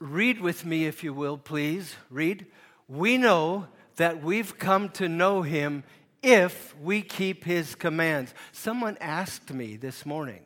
[0.00, 1.96] Read with me, if you will, please.
[2.08, 2.46] Read.
[2.86, 3.66] We know
[3.96, 5.82] that we've come to know him
[6.22, 8.32] if we keep his commands.
[8.52, 10.42] Someone asked me this morning,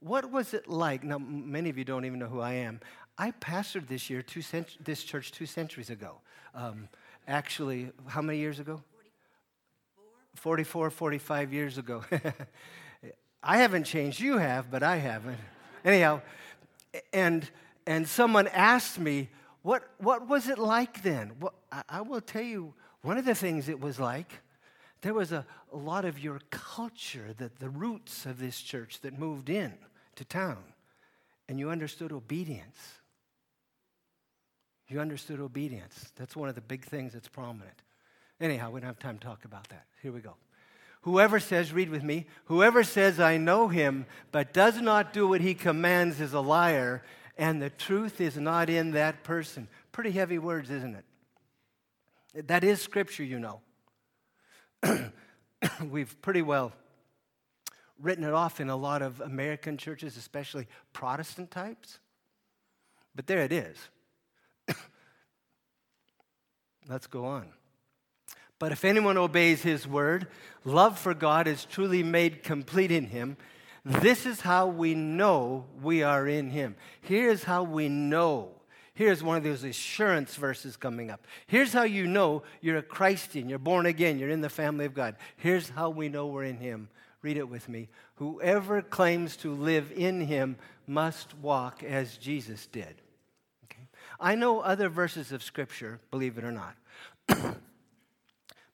[0.00, 1.04] what was it like?
[1.04, 2.80] Now, many of you don't even know who I am.
[3.16, 6.20] I pastored this year, two cent- this church two centuries ago.
[6.54, 6.88] Um,
[7.26, 8.82] actually, how many years ago?
[10.34, 12.04] 44, 45 years ago.
[13.42, 15.38] I haven't changed, you have, but I haven't.
[15.84, 16.20] Anyhow,
[17.12, 17.48] and
[17.86, 19.28] and someone asked me,
[19.62, 21.32] what, what was it like then?
[21.40, 24.40] Well, I, I will tell you, one of the things it was like,
[25.02, 29.18] there was a, a lot of your culture, that the roots of this church that
[29.18, 29.72] moved in
[30.16, 30.62] to town,
[31.48, 32.78] and you understood obedience.
[34.88, 36.12] You understood obedience.
[36.16, 37.82] That's one of the big things that's prominent.
[38.40, 39.86] Anyhow, we don't have time to talk about that.
[40.02, 40.34] Here we go.
[41.02, 45.40] Whoever says, read with me, whoever says, I know him, but does not do what
[45.40, 47.02] he commands is a liar,
[47.42, 49.66] and the truth is not in that person.
[49.90, 52.46] Pretty heavy words, isn't it?
[52.46, 53.60] That is scripture, you know.
[55.90, 56.72] We've pretty well
[58.00, 61.98] written it off in a lot of American churches, especially Protestant types.
[63.12, 63.76] But there it is.
[66.88, 67.48] Let's go on.
[68.60, 70.28] But if anyone obeys his word,
[70.64, 73.36] love for God is truly made complete in him.
[73.84, 76.76] This is how we know we are in Him.
[77.00, 78.50] Here's how we know.
[78.94, 81.26] Here's one of those assurance verses coming up.
[81.46, 84.94] Here's how you know you're a Christian, you're born again, you're in the family of
[84.94, 85.16] God.
[85.36, 86.88] Here's how we know we're in Him.
[87.22, 87.88] Read it with me.
[88.16, 93.00] Whoever claims to live in Him must walk as Jesus did.
[93.64, 93.88] Okay?
[94.20, 96.76] I know other verses of Scripture, believe it or not,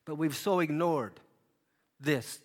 [0.05, 1.19] but we've so ignored
[1.99, 2.39] this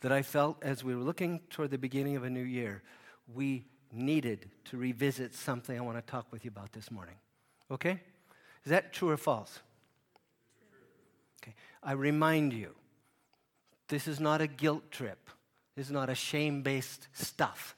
[0.00, 2.82] that I felt as we were looking toward the beginning of a new year,
[3.34, 7.16] we needed to revisit something I want to talk with you about this morning.
[7.70, 8.00] Okay?
[8.64, 9.60] Is that true or false?
[11.42, 11.54] Okay.
[11.82, 12.74] I remind you,
[13.88, 15.30] this is not a guilt trip.
[15.74, 17.76] This is not a shame based stuff.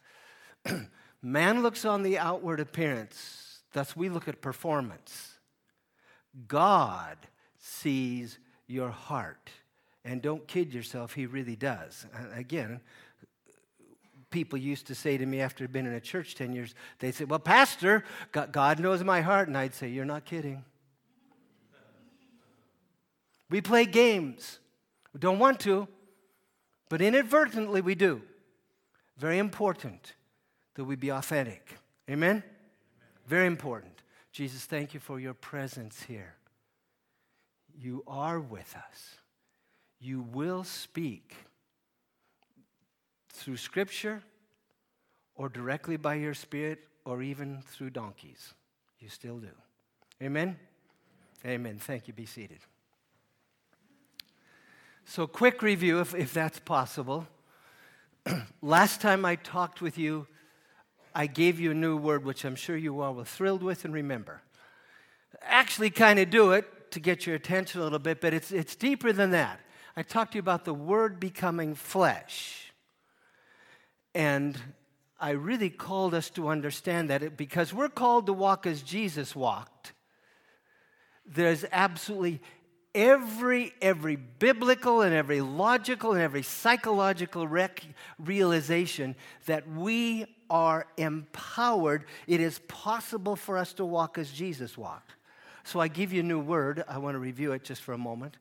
[1.23, 5.39] Man looks on the outward appearance, thus, we look at performance.
[6.49, 7.19] God
[7.59, 9.51] sees your heart.
[10.05, 12.07] And don't kid yourself, he really does.
[12.35, 12.81] Again,
[14.31, 17.15] people used to say to me after I'd been in a church 10 years, they'd
[17.15, 19.49] say, Well, Pastor, God knows my heart.
[19.49, 20.65] And I'd say, You're not kidding.
[23.51, 24.61] We play games.
[25.13, 25.89] We don't want to,
[26.89, 28.23] but inadvertently we do.
[29.19, 30.15] Very important
[30.75, 31.77] that we be authentic.
[32.09, 32.31] Amen?
[32.31, 32.43] Amen?
[33.27, 34.03] Very important.
[34.33, 36.37] Jesus, thank you for your presence here.
[37.77, 39.20] You are with us
[40.01, 41.35] you will speak
[43.29, 44.23] through Scripture
[45.35, 48.55] or directly by your Spirit or even through donkeys.
[48.99, 49.49] You still do.
[50.23, 50.59] Amen?
[51.47, 51.79] Amen.
[51.79, 52.15] Thank you.
[52.15, 52.59] Be seated.
[55.07, 57.27] So, quick review, if, if that's possible.
[58.63, 60.27] Last time I talked with you,
[61.15, 63.93] I gave you a new word, which I'm sure you all were thrilled with and
[63.93, 64.43] remember.
[65.43, 68.77] Actually, kind of do it to get your attention a little bit, but it's, it's
[68.77, 69.61] deeper than that.
[69.97, 72.73] I talked to you about the Word becoming flesh.
[74.15, 74.59] And
[75.21, 79.37] I really called us to understand that it, because we're called to walk as Jesus
[79.37, 79.93] walked.
[81.27, 82.41] There's absolutely
[82.93, 87.85] every every biblical and every logical and every psychological rec-
[88.19, 89.15] realization
[89.47, 92.05] that we are empowered.
[92.27, 95.13] It is possible for us to walk as Jesus walked.
[95.63, 96.83] So I give you a new word.
[96.89, 98.37] I want to review it just for a moment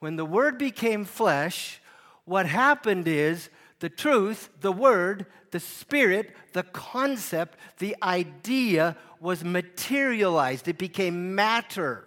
[0.00, 1.80] when the Word became flesh,
[2.24, 10.68] what happened is the truth, the Word, the Spirit, the concept, the idea was materialized.
[10.68, 12.06] It became matter.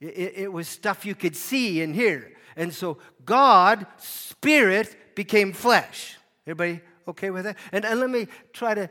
[0.00, 2.32] It, it, was stuff you could see and hear.
[2.56, 6.16] And so God, Spirit, became flesh.
[6.46, 7.56] Everybody okay with that?
[7.72, 8.90] And, and let me try to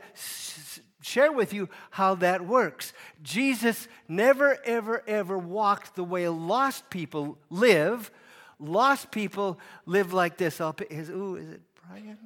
[1.06, 2.92] share with you how that works.
[3.22, 8.10] Jesus never, ever, ever walked the way lost people live.
[8.58, 10.60] Lost people live like this.
[10.60, 12.18] I'll pick his, ooh, is it Brian?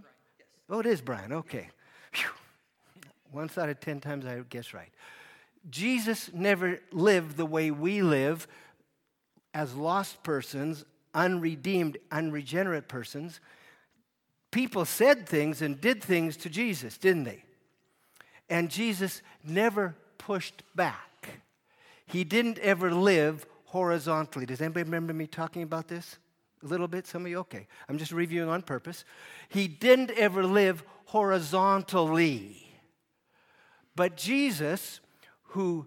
[0.71, 1.33] Oh, it is Brian.
[1.33, 1.69] Okay.
[2.15, 2.31] Whew.
[3.33, 4.91] Once out of ten times I guess right.
[5.69, 8.49] Jesus never lived the way we live
[9.53, 13.41] as lost persons, unredeemed, unregenerate persons.
[14.51, 17.45] People said things and did things to Jesus, didn't they?
[18.51, 21.41] And Jesus never pushed back.
[22.05, 24.45] He didn't ever live horizontally.
[24.45, 26.19] Does anybody remember me talking about this
[26.63, 27.07] a little bit?
[27.07, 27.39] Some of you?
[27.39, 27.69] Okay.
[27.89, 29.05] I'm just reviewing on purpose.
[29.49, 32.67] He didn't ever live horizontally.
[33.95, 35.01] But Jesus,
[35.43, 35.87] who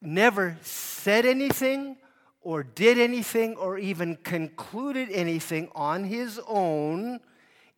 [0.00, 1.96] never said anything
[2.40, 7.20] or did anything or even concluded anything on his own,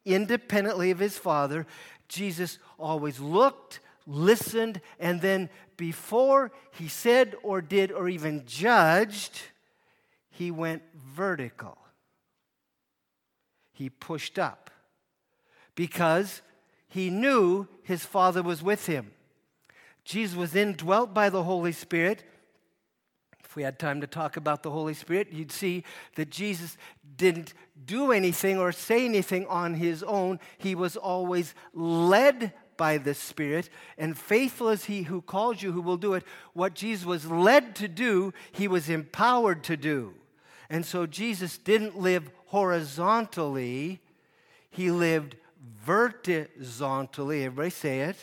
[0.05, 1.67] independently of his Father.
[2.09, 9.41] Jesus always looked, listened, and then before he said or did or even judged,
[10.31, 11.79] he went vertical.
[13.73, 14.71] He pushed up
[15.75, 16.43] because
[16.87, 19.13] he knew his Father was with him.
[20.05, 22.23] Jesus was indwelt by the Holy Spirit.
[23.43, 25.85] If we had time to talk about the Holy Spirit, you'd see
[26.17, 26.77] that Jesus
[27.17, 27.55] didn't
[27.85, 30.41] do anything or say anything on his own.
[30.59, 35.83] He was always led by the Spirit, and faithful is he who calls you, who
[35.83, 36.25] will do it.
[36.53, 40.15] What Jesus was led to do, he was empowered to do.
[40.71, 44.01] And so Jesus didn't live horizontally,
[44.71, 45.37] he lived
[45.85, 47.45] vertically.
[47.45, 48.17] Everybody say it.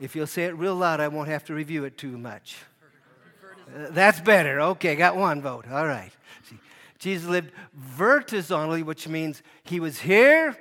[0.00, 2.56] If you'll say it real loud, I won't have to review it too much.
[3.68, 4.60] That's better.
[4.60, 5.66] Okay, got one vote.
[5.70, 6.10] All right.
[6.48, 6.58] See,
[6.98, 10.56] Jesus lived vertically, which means he was here,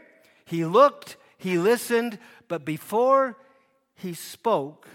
[0.46, 2.20] he looked, he listened,
[2.54, 3.36] but before
[3.96, 4.88] he spoke,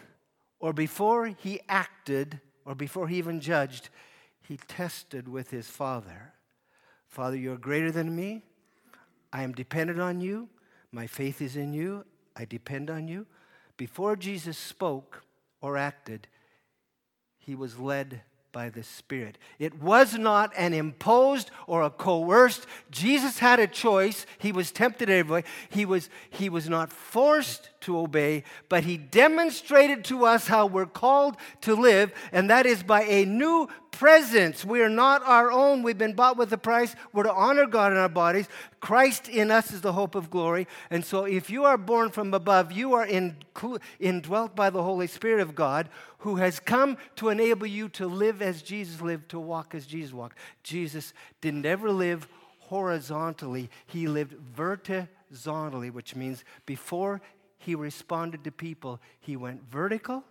[0.60, 3.88] or before he acted, or before he even judged,
[4.40, 6.34] he tested with his Father.
[7.08, 8.44] Father, you're greater than me.
[9.32, 10.48] I am dependent on you.
[10.92, 12.04] My faith is in you.
[12.36, 13.26] I depend on you.
[13.76, 15.24] Before Jesus spoke
[15.60, 16.28] or acted,
[17.38, 18.20] he was led
[18.58, 19.38] by the Spirit.
[19.60, 22.66] It was not an imposed or a coerced.
[22.90, 24.26] Jesus had a choice.
[24.36, 25.44] He was tempted every way.
[25.68, 30.86] He was, he was not forced to obey, but he demonstrated to us how we're
[30.86, 33.68] called to live, and that is by a new
[33.98, 34.64] presence.
[34.64, 35.82] We are not our own.
[35.82, 36.94] We've been bought with a price.
[37.12, 38.48] We're to honor God in our bodies.
[38.78, 40.68] Christ in us is the hope of glory.
[40.88, 43.08] And so, if you are born from above, you are
[43.98, 48.40] indwelt by the Holy Spirit of God who has come to enable you to live
[48.40, 50.38] as Jesus lived, to walk as Jesus walked.
[50.62, 52.28] Jesus didn't ever live
[52.60, 57.20] horizontally, he lived vertically, which means before
[57.56, 60.22] he responded to people, he went vertical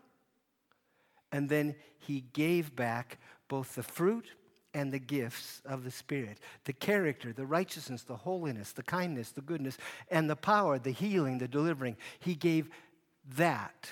[1.31, 3.17] and then he gave back
[3.47, 4.27] both the fruit
[4.73, 9.41] and the gifts of the Spirit the character, the righteousness, the holiness, the kindness, the
[9.41, 9.77] goodness,
[10.09, 11.97] and the power, the healing, the delivering.
[12.19, 12.69] He gave
[13.35, 13.91] that.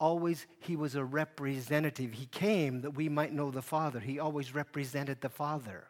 [0.00, 2.12] Always, he was a representative.
[2.12, 4.00] He came that we might know the Father.
[4.00, 5.84] He always represented the Father.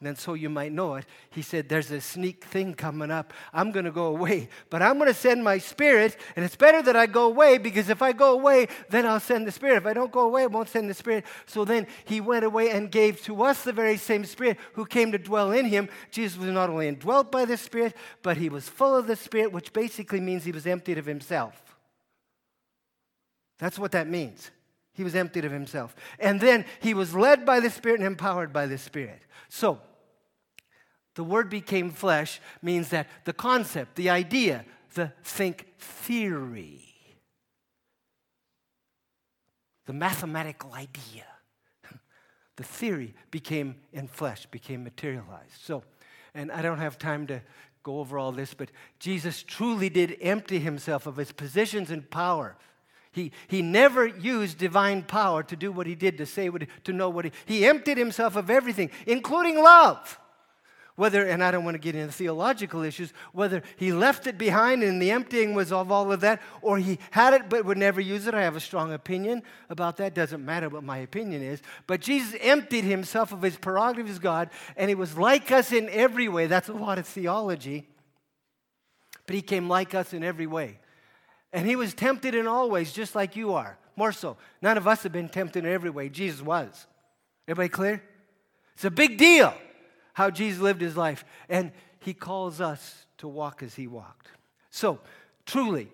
[0.00, 3.34] And then, so you might know it, he said, There's a sneak thing coming up.
[3.52, 6.80] I'm going to go away, but I'm going to send my spirit, and it's better
[6.80, 9.76] that I go away because if I go away, then I'll send the spirit.
[9.76, 11.26] If I don't go away, I won't send the spirit.
[11.44, 15.12] So then he went away and gave to us the very same spirit who came
[15.12, 15.90] to dwell in him.
[16.10, 19.52] Jesus was not only indwelt by the spirit, but he was full of the spirit,
[19.52, 21.76] which basically means he was emptied of himself.
[23.58, 24.50] That's what that means.
[24.94, 25.94] He was emptied of himself.
[26.18, 29.20] And then he was led by the Spirit and empowered by the Spirit.
[29.50, 29.80] So,
[31.20, 34.64] the word became flesh means that the concept, the idea,
[34.94, 36.80] the think theory,
[39.84, 41.26] the mathematical idea,
[42.56, 45.60] the theory became in flesh, became materialized.
[45.62, 45.82] So,
[46.32, 47.42] and I don't have time to
[47.82, 52.56] go over all this, but Jesus truly did empty himself of his positions and power.
[53.12, 56.68] He, he never used divine power to do what he did, to say what he,
[56.84, 60.18] to know what he, he emptied himself of everything, including love
[61.00, 64.82] whether, and I don't want to get into theological issues, whether he left it behind
[64.82, 68.02] and the emptying was of all of that, or he had it but would never
[68.02, 68.34] use it.
[68.34, 70.14] I have a strong opinion about that.
[70.14, 71.62] Doesn't matter what my opinion is.
[71.86, 75.88] But Jesus emptied himself of his prerogative as God, and he was like us in
[75.88, 76.46] every way.
[76.46, 77.88] That's a lot of theology.
[79.24, 80.80] But he came like us in every way.
[81.50, 83.78] And he was tempted in all ways, just like you are.
[83.96, 84.36] More so.
[84.60, 86.10] None of us have been tempted in every way.
[86.10, 86.86] Jesus was.
[87.48, 88.02] Everybody clear?
[88.74, 89.54] It's a big deal
[90.20, 91.24] how Jesus lived his life.
[91.48, 94.28] And he calls us to walk as he walked.
[94.70, 95.00] So,
[95.46, 95.88] truly,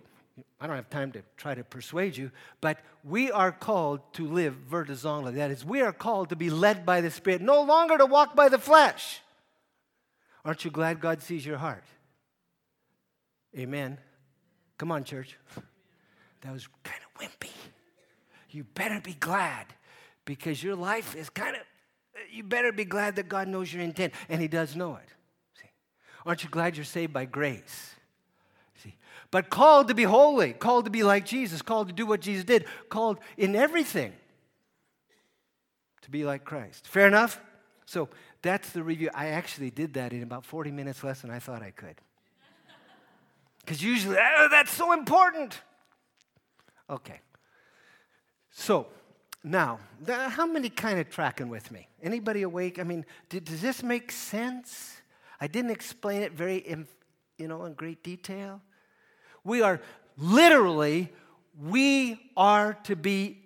[0.61, 4.55] I don't have time to try to persuade you, but we are called to live
[4.55, 5.35] vertically.
[5.35, 8.35] That is, we are called to be led by the Spirit, no longer to walk
[8.35, 9.21] by the flesh.
[10.45, 11.85] Aren't you glad God sees your heart?
[13.57, 13.97] Amen.
[14.77, 15.37] Come on, church.
[16.41, 17.53] That was kind of wimpy.
[18.51, 19.67] You better be glad
[20.25, 21.63] because your life is kind of
[22.31, 25.09] you better be glad that God knows your intent, and He does know it.
[25.61, 25.71] See?
[26.25, 27.95] Aren't you glad you're saved by grace?
[28.83, 28.95] See?
[29.31, 32.45] But called to be holy, called to be like Jesus, called to do what Jesus
[32.45, 34.13] did, called in everything
[36.03, 36.87] to be like Christ.
[36.87, 37.41] Fair enough?
[37.85, 38.09] So
[38.43, 39.11] that's the review.
[39.15, 41.97] I actually did that in about 40 minutes less than I thought I could.
[43.61, 45.61] Because usually, oh, that's so important.
[46.89, 47.21] Okay.
[48.53, 48.87] So,
[49.49, 51.87] Now, how many kind of tracking with me?
[52.03, 52.81] Anybody awake?
[52.81, 55.01] I mean, does this make sense?
[55.41, 56.89] I didn't explain it very, in,
[57.39, 58.61] you know, in great detail.
[59.45, 59.81] We are
[60.19, 61.13] literally,
[61.63, 63.45] we are to be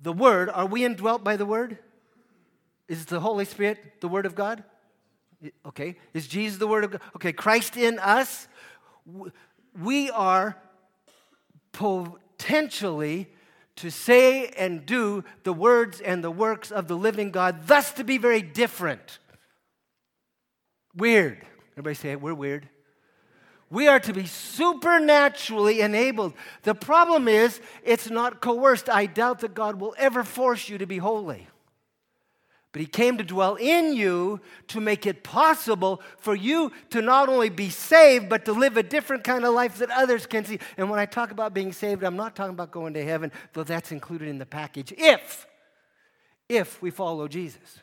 [0.00, 0.50] the Word.
[0.50, 1.78] Are we indwelt by the Word?
[2.88, 4.64] Is the Holy Spirit the Word of God?
[5.64, 5.94] Okay.
[6.12, 7.00] Is Jesus the Word of God?
[7.14, 7.32] Okay.
[7.32, 8.48] Christ in us.
[9.80, 10.60] We are
[11.70, 13.28] potentially
[13.76, 18.04] to say and do the words and the works of the living God, thus to
[18.04, 19.18] be very different.
[20.94, 21.44] Weird.
[21.72, 22.68] Everybody say it, we're weird.
[23.68, 26.34] We are to be supernaturally enabled.
[26.62, 28.88] The problem is, it's not coerced.
[28.88, 31.48] I doubt that God will ever force you to be holy.
[32.76, 37.30] But he came to dwell in you to make it possible for you to not
[37.30, 40.58] only be saved, but to live a different kind of life that others can see.
[40.76, 43.64] And when I talk about being saved, I'm not talking about going to heaven, though
[43.64, 44.92] that's included in the package.
[44.98, 45.46] If,
[46.50, 47.80] if we follow Jesus,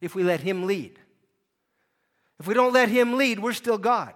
[0.00, 0.98] if we let him lead.
[2.40, 4.14] If we don't let him lead, we're still God.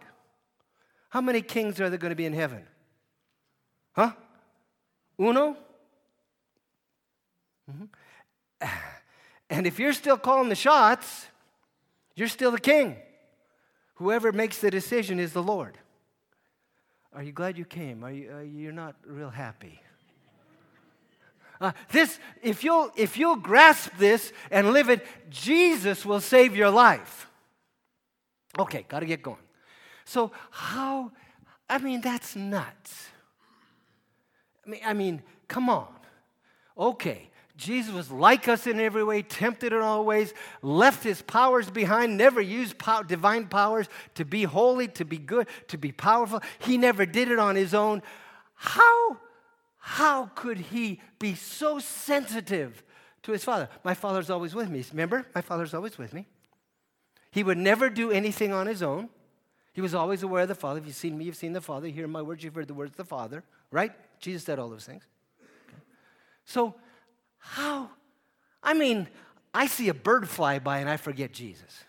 [1.11, 2.63] How many kings are there going to be in heaven?
[3.93, 4.13] Huh?
[5.21, 5.59] Uno?
[7.71, 8.67] Mm-hmm.
[9.51, 11.27] And if you're still calling the shots,
[12.15, 12.97] you're still the king.
[13.95, 15.79] Whoever makes the decision is the Lord.
[17.13, 18.05] Are you glad you came?
[18.05, 19.81] Are you, uh, you're not real happy.
[21.61, 26.71] Uh, this, if you'll, if you'll grasp this and live it, Jesus will save your
[26.71, 27.29] life.
[28.59, 29.39] Okay, got to get going.
[30.05, 31.11] So, how,
[31.69, 33.09] I mean, that's nuts.
[34.65, 35.89] I mean, I mean, come on.
[36.77, 37.28] Okay,
[37.59, 42.17] Jesus was like us in every way, tempted in all ways, left his powers behind,
[42.17, 46.41] never used pow- divine powers to be holy, to be good, to be powerful.
[46.61, 48.01] He never did it on his own.
[48.55, 49.17] How,
[49.79, 52.85] how could he be so sensitive
[53.25, 53.69] to his father?
[53.83, 54.85] My father's always with me.
[54.93, 55.27] Remember?
[55.35, 56.27] My father's always with me.
[57.33, 59.09] He would never do anything on his own.
[59.73, 60.79] He was always aware of the Father.
[60.79, 61.89] If you've seen me, you've seen the Father.
[61.89, 63.43] You hear my words, you've heard the words of the Father.
[63.73, 63.93] Right?
[64.21, 65.03] Jesus said all those things.
[65.41, 65.83] Okay.
[66.45, 66.75] So,
[67.39, 67.91] how?
[68.63, 69.09] I mean,
[69.55, 71.85] I see a bird fly by and I forget Jesus.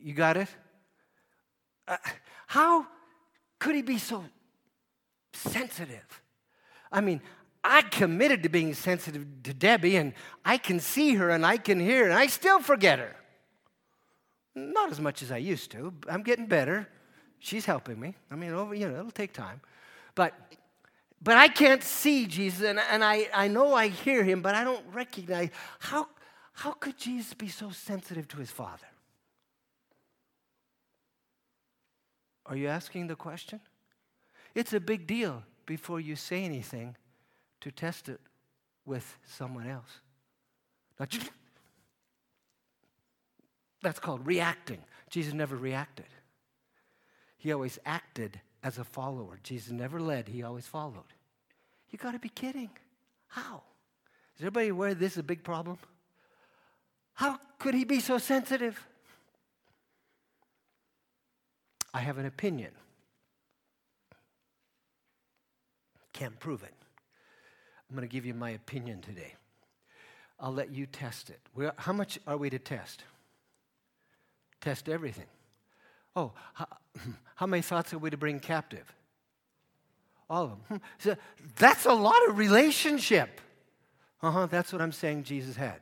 [0.00, 0.48] You got it?
[1.88, 1.96] Uh,
[2.46, 2.86] how
[3.58, 4.24] could he be so
[5.32, 6.22] sensitive?
[6.90, 7.20] I mean,
[7.62, 10.12] I committed to being sensitive to Debbie, and
[10.44, 13.16] I can see her and I can hear her, and I still forget her.
[14.54, 15.92] Not as much as I used to.
[16.08, 16.88] I'm getting better.
[17.40, 18.14] She's helping me.
[18.30, 19.60] I mean, over, you know, it'll take time.
[20.14, 20.32] But
[21.22, 24.64] but I can't see Jesus, and, and I, I know I hear him, but I
[24.64, 25.50] don't recognize.
[25.78, 26.08] How,
[26.52, 28.86] how could Jesus be so sensitive to his Father?
[32.46, 33.60] Are you asking the question?
[34.54, 36.96] It's a big deal before you say anything
[37.60, 38.20] to test it
[38.84, 40.00] with someone else.
[43.82, 44.78] That's called reacting.
[45.10, 46.06] Jesus never reacted,
[47.36, 49.38] he always acted as a follower.
[49.44, 51.14] Jesus never led, he always followed.
[51.90, 52.70] You got to be kidding.
[53.28, 53.62] How?
[54.34, 55.78] Is everybody aware this is a big problem?
[57.14, 58.84] How could he be so sensitive?
[61.94, 62.72] I have an opinion.
[66.12, 66.74] Can't prove it.
[67.88, 69.34] I'm going to give you my opinion today.
[70.40, 71.38] I'll let you test it.
[71.54, 73.04] We're, how much are we to test?
[74.60, 75.26] Test everything.
[76.16, 76.32] Oh,
[77.36, 78.92] how, many thoughts are we to bring captive?
[80.28, 80.60] All of them.
[80.68, 80.76] Hmm.
[80.98, 81.16] So
[81.58, 83.40] that's a lot of relationship.
[84.22, 85.80] Uh huh, that's what I'm saying Jesus had.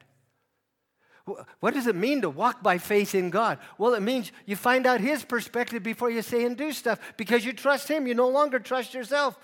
[1.61, 3.59] What does it mean to walk by faith in God?
[3.79, 7.47] Well, it means you find out His perspective before you say and do stuff because
[7.47, 8.07] you trust Him.
[8.07, 9.39] You no longer trust yourself.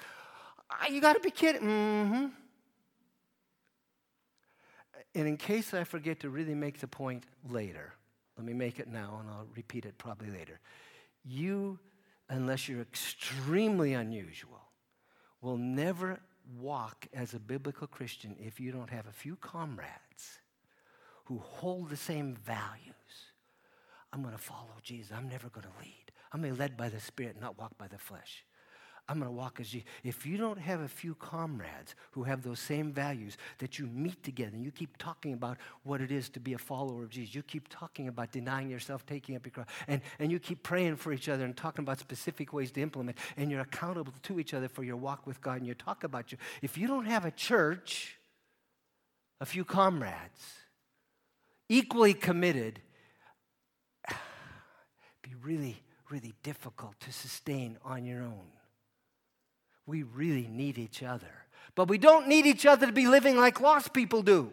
[0.70, 1.62] Ah, you got to be kidding.
[1.62, 2.26] Mm-hmm.
[5.14, 7.94] And in case I forget to really make the point later,
[8.36, 10.60] let me make it now and I'll repeat it probably later.
[11.24, 11.78] You,
[12.28, 14.60] unless you're extremely unusual,
[15.40, 16.20] will never
[16.58, 20.40] walk as a biblical Christian if you don't have a few comrades
[21.24, 22.94] who hold the same values.
[24.12, 25.12] I'm going to follow Jesus.
[25.16, 26.12] I'm never going to lead.
[26.32, 28.44] I'm going to be led by the Spirit, not walk by the flesh.
[29.10, 29.82] I'm going to walk as you.
[30.04, 34.22] If you don't have a few comrades who have those same values, that you meet
[34.22, 37.34] together and you keep talking about what it is to be a follower of Jesus,
[37.34, 40.94] you keep talking about denying yourself, taking up your cross, and, and you keep praying
[40.94, 44.54] for each other and talking about specific ways to implement, and you're accountable to each
[44.54, 46.38] other for your walk with God, and you talk about you.
[46.62, 48.16] If you don't have a church,
[49.40, 50.54] a few comrades,
[51.68, 52.80] equally committed,
[54.08, 58.59] be really, really difficult to sustain on your own.
[59.90, 61.26] We really need each other.
[61.74, 64.52] But we don't need each other to be living like lost people do,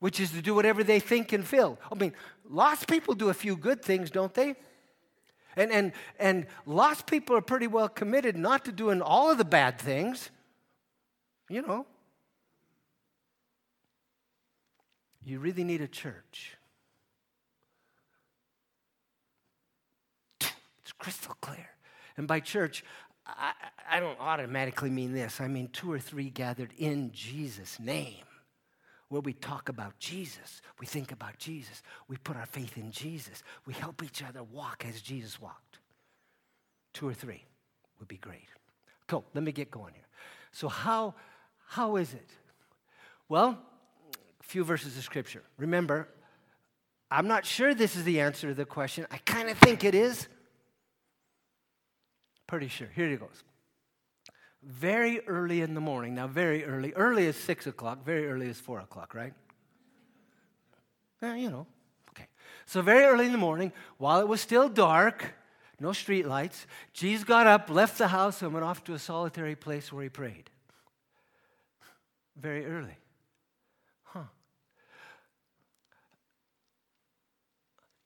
[0.00, 1.78] which is to do whatever they think and feel.
[1.90, 2.12] I mean,
[2.46, 4.54] lost people do a few good things, don't they?
[5.56, 9.46] And, and, and lost people are pretty well committed not to doing all of the
[9.46, 10.28] bad things.
[11.48, 11.86] You know.
[15.24, 16.58] You really need a church.
[20.40, 21.70] It's crystal clear.
[22.16, 22.84] And by church,
[23.26, 23.52] I,
[23.90, 25.40] I don't automatically mean this.
[25.40, 28.24] I mean two or three gathered in Jesus' name
[29.08, 33.42] where we talk about Jesus, we think about Jesus, we put our faith in Jesus,
[33.66, 35.78] we help each other walk as Jesus walked.
[36.92, 37.44] Two or three
[37.98, 38.48] would be great.
[39.06, 40.06] Cool, let me get going here.
[40.52, 41.14] So, how,
[41.66, 42.28] how is it?
[43.28, 43.58] Well,
[44.40, 45.42] a few verses of scripture.
[45.58, 46.08] Remember,
[47.10, 49.06] I'm not sure this is the answer to the question.
[49.10, 50.28] I kind of think it is.
[52.46, 52.88] Pretty sure.
[52.94, 53.42] Here it goes
[54.66, 56.14] very early in the morning.
[56.14, 56.92] Now, very early.
[56.94, 59.34] Early is 6 o'clock, very early is 4 o'clock, right?
[61.22, 61.66] Yeah, you know.
[62.10, 62.26] Okay.
[62.66, 65.34] So, very early in the morning, while it was still dark,
[65.80, 69.54] no street lights, Jesus got up, left the house, and went off to a solitary
[69.54, 70.50] place where he prayed.
[72.36, 72.96] Very early.
[74.04, 74.24] Huh.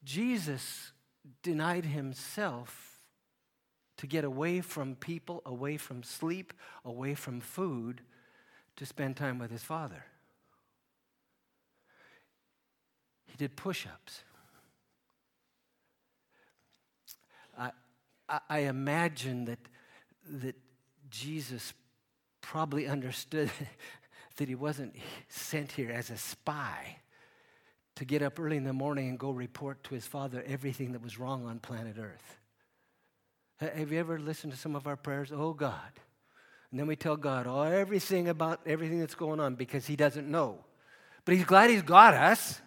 [0.04, 0.92] Jesus
[1.42, 2.87] denied himself
[3.98, 6.52] to get away from people, away from sleep,
[6.84, 8.00] away from food,
[8.76, 10.04] to spend time with his father.
[13.26, 14.22] He did push ups.
[17.58, 17.70] I,
[18.28, 19.58] I, I imagine that,
[20.30, 20.54] that
[21.10, 21.74] Jesus
[22.40, 23.50] probably understood
[24.36, 24.94] that he wasn't
[25.28, 26.98] sent here as a spy
[27.96, 31.02] to get up early in the morning and go report to his father everything that
[31.02, 32.38] was wrong on planet Earth.
[33.60, 35.32] Have you ever listened to some of our prayers?
[35.32, 35.92] Oh, God.
[36.70, 40.30] And then we tell God oh, everything about everything that's going on because He doesn't
[40.30, 40.58] know.
[41.24, 42.60] But He's glad He's got us.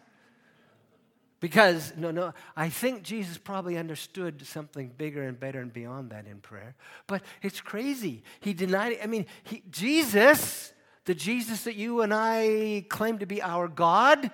[1.39, 6.27] Because, no, no, I think Jesus probably understood something bigger and better and beyond that
[6.27, 6.75] in prayer.
[7.07, 8.21] But it's crazy.
[8.41, 8.99] He denied it.
[9.01, 10.71] I mean, he, Jesus,
[11.05, 14.29] the Jesus that you and I claim to be our God,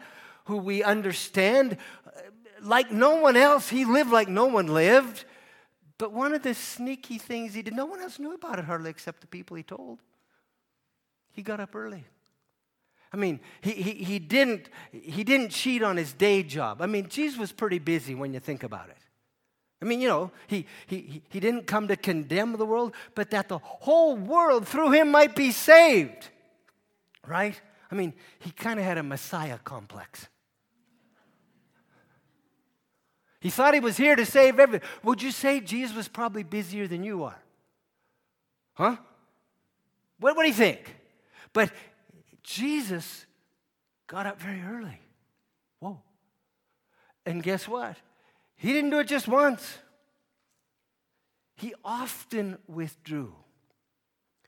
[0.45, 1.77] who we understand,
[2.61, 5.23] like no one else, he lived like no one lived.
[5.97, 8.89] But one of the sneaky things he did, no one else knew about it hardly
[8.89, 9.99] except the people he told.
[11.31, 12.05] He got up early.
[13.11, 16.81] I mean, he, he, he, didn't, he didn't cheat on his day job.
[16.81, 18.97] I mean, Jesus was pretty busy when you think about it.
[19.81, 23.47] I mean, you know, he, he, he didn't come to condemn the world, but that
[23.47, 26.29] the whole world through him might be saved.
[27.25, 27.59] Right?
[27.91, 30.27] I mean, he kind of had a Messiah complex.
[33.39, 34.87] He thought he was here to save everything.
[35.03, 37.39] Would you say Jesus was probably busier than you are?
[38.73, 38.97] Huh?
[40.19, 40.95] What, what do you think?
[41.53, 41.71] But
[42.43, 43.25] Jesus
[44.07, 44.99] got up very early.
[45.79, 46.01] Whoa.
[47.25, 47.97] And guess what?
[48.55, 49.77] He didn't do it just once.
[51.55, 53.33] He often withdrew.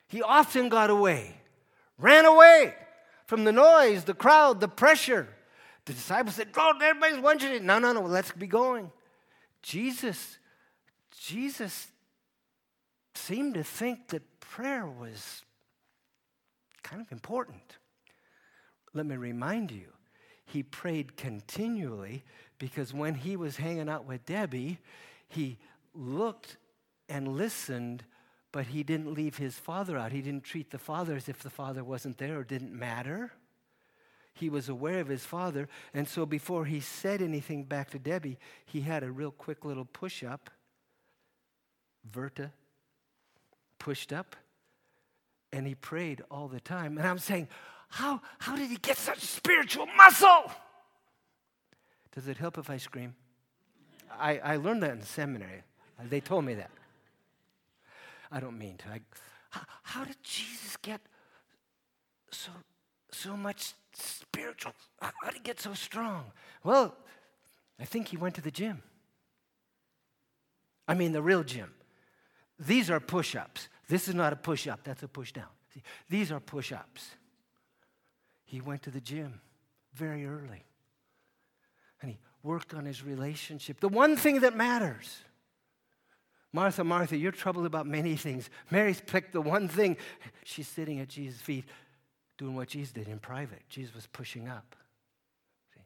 [0.08, 1.36] He often got away,
[1.97, 2.73] ran away
[3.25, 5.28] from the noise, the crowd, the pressure.
[5.89, 7.65] The disciples said, Oh, everybody's wondering.
[7.65, 8.91] No, no, no, let's be going.
[9.63, 10.38] Jesus,
[11.19, 11.88] Jesus
[13.15, 15.41] seemed to think that prayer was
[16.84, 17.80] kind of important.
[18.93, 19.88] Let me remind you,
[20.45, 22.23] he prayed continually
[22.60, 24.78] because when he was hanging out with Debbie,
[25.28, 25.58] he
[25.95, 26.58] looked
[27.10, 28.04] and listened,
[28.52, 30.12] but he didn't leave his father out.
[30.12, 33.32] He didn't treat the father as if the father wasn't there or didn't matter
[34.39, 35.67] he was aware of his father.
[35.93, 39.86] And so before he said anything back to Debbie, he had a real quick little
[39.86, 40.49] push up.
[42.10, 42.52] Verta
[43.78, 44.36] pushed up.
[45.52, 46.97] And he prayed all the time.
[46.97, 47.47] And I'm saying,
[47.89, 50.52] how, how did he get such spiritual muscle?
[52.13, 53.15] Does it help if I scream?
[54.17, 55.63] I, I learned that in seminary.
[56.10, 56.71] They told me that.
[58.32, 58.89] I don't mean to.
[58.89, 59.02] I,
[59.49, 61.02] how, how did Jesus get
[62.32, 62.52] so,
[63.12, 64.74] so much spiritual.
[65.02, 66.26] How did he get so strong?
[66.63, 66.95] Well,
[67.80, 68.82] I think he went to the gym.
[70.88, 71.72] I mean, the real gym.
[72.58, 73.69] These are push ups.
[73.88, 75.48] This is not a push up, that's a push down.
[75.74, 77.10] See, these are push ups.
[78.43, 79.41] He went to the gym
[79.93, 80.63] very early
[82.02, 83.80] and he worked on his relationship.
[83.80, 85.19] The one thing that matters.
[86.52, 88.50] Martha, Martha, you're troubled about many things.
[88.72, 89.98] Mary's picked the one thing.
[90.43, 91.65] She's sitting at Jesus' feet
[92.39, 93.62] doing what Jesus did in private.
[93.69, 94.75] Jesus was pushing up.
[95.75, 95.82] See?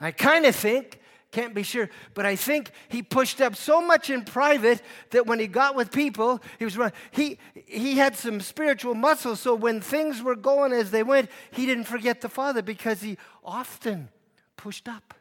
[0.00, 0.98] I kind of think,
[1.30, 5.38] can't be sure, but I think he pushed up so much in private that when
[5.38, 6.76] he got with people, he was
[7.12, 9.36] he he had some spiritual muscle.
[9.36, 13.16] So when things were going as they went, he didn't forget the Father because he
[13.44, 14.08] often
[14.56, 15.14] pushed up.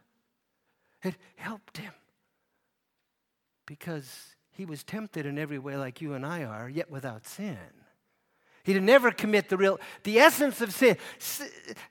[1.03, 1.93] It helped him
[3.67, 7.57] because he was tempted in every way like you and I are, yet without sin.
[8.63, 10.97] He'd never commit the real, the essence of sin.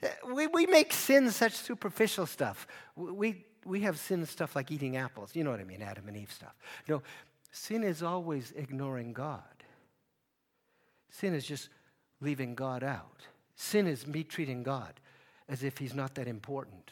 [0.02, 2.66] Uh, we, we make sin such superficial stuff.
[2.96, 5.35] We, we have sin stuff like eating apples.
[5.35, 6.54] You know what I mean, Adam and Eve stuff.
[6.88, 7.02] No,
[7.50, 9.42] sin is always ignoring God.
[11.11, 11.68] Sin is just
[12.20, 13.22] leaving God out.
[13.57, 15.00] Sin is me treating God
[15.48, 16.90] as if he's not that important,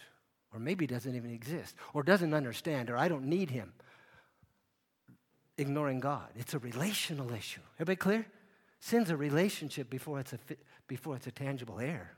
[0.53, 3.75] or maybe doesn't even exist, or doesn't understand, or I don't need him
[5.59, 6.29] ignoring God.
[6.37, 7.61] It's a relational issue.
[7.77, 8.27] Everybody clear?
[8.81, 10.39] Sin's a relationship before it's a,
[10.87, 12.17] before it's a tangible heir.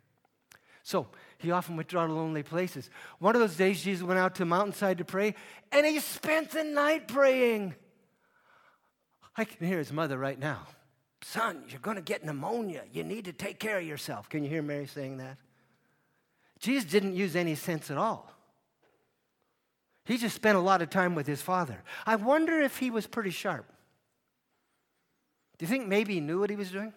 [0.82, 2.88] So he often withdrew to lonely places.
[3.18, 5.34] One of those days, Jesus went out to a mountainside to pray,
[5.70, 7.74] and he spent the night praying.
[9.36, 10.66] I can hear his mother right now.
[11.22, 12.84] Son, you're going to get pneumonia.
[12.92, 14.28] You need to take care of yourself.
[14.28, 15.36] Can you hear Mary saying that?
[16.58, 18.32] Jesus didn't use any sense at all.
[20.04, 21.82] He just spent a lot of time with his father.
[22.06, 23.70] I wonder if he was pretty sharp.
[25.58, 26.92] Do you think maybe he knew what he was doing?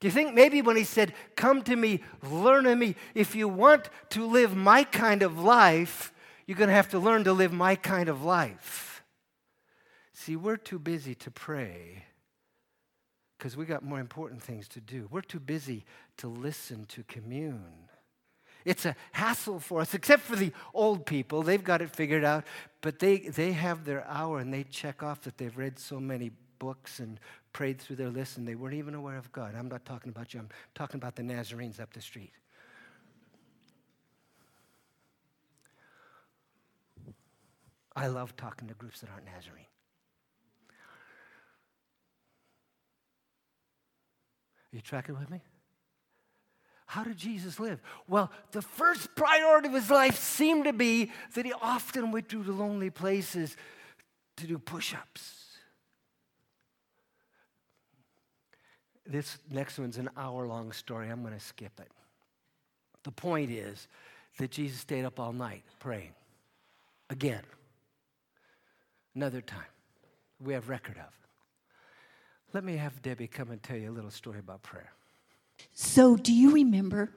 [0.00, 3.48] Do you think maybe when he said, Come to me, learn of me, if you
[3.48, 6.12] want to live my kind of life,
[6.46, 9.02] you're going to have to learn to live my kind of life?
[10.12, 12.04] See, we're too busy to pray
[13.36, 15.08] because we got more important things to do.
[15.10, 15.84] We're too busy
[16.18, 17.88] to listen, to commune.
[18.64, 21.42] It's a hassle for us, except for the old people.
[21.42, 22.44] They've got it figured out,
[22.80, 26.32] but they, they have their hour and they check off that they've read so many
[26.58, 27.18] books and
[27.52, 29.54] prayed through their list and they weren't even aware of God.
[29.56, 32.32] I'm not talking about you, I'm talking about the Nazarenes up the street.
[37.94, 39.64] I love talking to groups that aren't Nazarene.
[44.72, 45.40] Are you tracking with me?
[46.84, 47.80] How did Jesus live?
[48.06, 52.42] Well, the first priority of his life seemed to be that he often went to
[52.42, 53.56] the lonely places
[54.36, 55.45] to do push ups.
[59.06, 61.08] This next one's an hour long story.
[61.08, 61.90] I'm going to skip it.
[63.04, 63.86] The point is
[64.38, 66.12] that Jesus stayed up all night praying.
[67.08, 67.42] Again.
[69.14, 69.60] Another time.
[70.40, 71.12] We have record of.
[72.52, 74.92] Let me have Debbie come and tell you a little story about prayer.
[75.72, 77.10] So, do you remember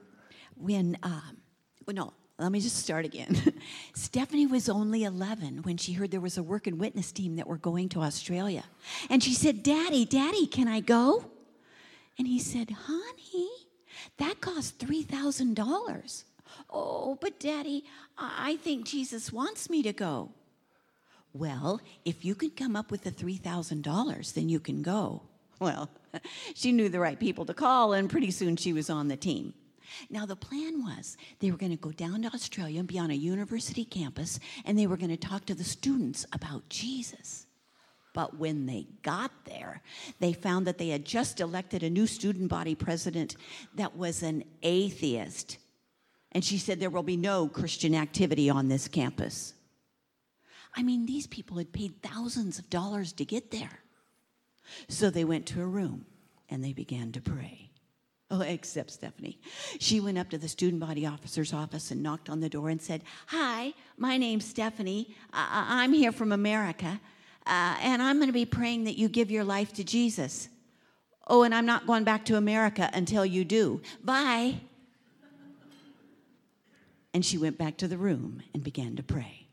[0.56, 1.38] when, um,
[1.86, 3.36] well, no, let me just start again.
[3.94, 7.46] Stephanie was only 11 when she heard there was a work and witness team that
[7.46, 8.64] were going to Australia.
[9.10, 11.24] And she said, Daddy, Daddy, can I go?
[12.20, 13.48] And he said, Honey,
[14.18, 16.24] that costs $3,000.
[16.68, 17.86] Oh, but Daddy,
[18.18, 20.28] I think Jesus wants me to go.
[21.32, 25.22] Well, if you can come up with the $3,000, then you can go.
[25.60, 25.88] Well,
[26.54, 29.54] she knew the right people to call, and pretty soon she was on the team.
[30.10, 33.10] Now, the plan was they were going to go down to Australia and be on
[33.10, 37.46] a university campus, and they were going to talk to the students about Jesus.
[38.12, 39.82] But when they got there,
[40.18, 43.36] they found that they had just elected a new student body president
[43.74, 45.58] that was an atheist.
[46.32, 49.54] And she said there will be no Christian activity on this campus.
[50.76, 53.80] I mean, these people had paid thousands of dollars to get there.
[54.88, 56.06] So they went to a room
[56.48, 57.70] and they began to pray.
[58.32, 59.40] Oh, except Stephanie.
[59.80, 62.80] She went up to the student body officer's office and knocked on the door and
[62.80, 65.16] said, Hi, my name's Stephanie.
[65.32, 67.00] I- am here from America,
[67.50, 70.48] uh, and I'm going to be praying that you give your life to Jesus.
[71.26, 73.82] Oh, and I'm not going back to America until you do.
[74.04, 74.54] Bye.
[77.12, 79.48] And she went back to the room and began to pray.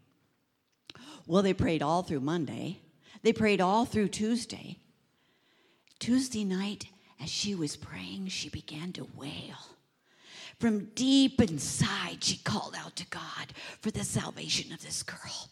[1.26, 2.82] Well, they prayed all through Monday,
[3.24, 4.78] they prayed all through Tuesday.
[6.00, 6.86] Tuesday night,
[7.20, 9.58] as she was praying, she began to wail.
[10.60, 13.48] From deep inside, she called out to God
[13.82, 15.50] for the salvation of this girl.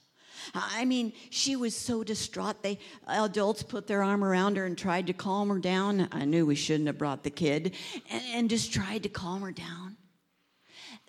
[0.54, 2.62] I mean, she was so distraught.
[2.62, 6.08] They adults put their arm around her and tried to calm her down.
[6.12, 7.74] I knew we shouldn't have brought the kid,
[8.10, 9.98] and, and just tried to calm her down.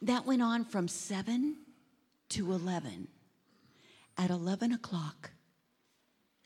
[0.02, 1.56] That went on from seven
[2.30, 3.08] to eleven.
[4.18, 5.30] At eleven o'clock,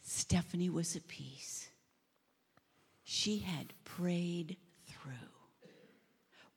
[0.03, 1.71] Stephanie was at peace
[3.11, 5.13] she had prayed through.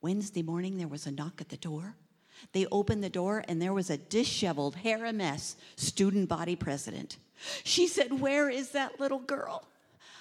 [0.01, 1.95] Wednesday morning, there was a knock at the door.
[2.51, 7.17] They opened the door, and there was a disheveled, hair a mess student body president.
[7.63, 9.63] She said, Where is that little girl?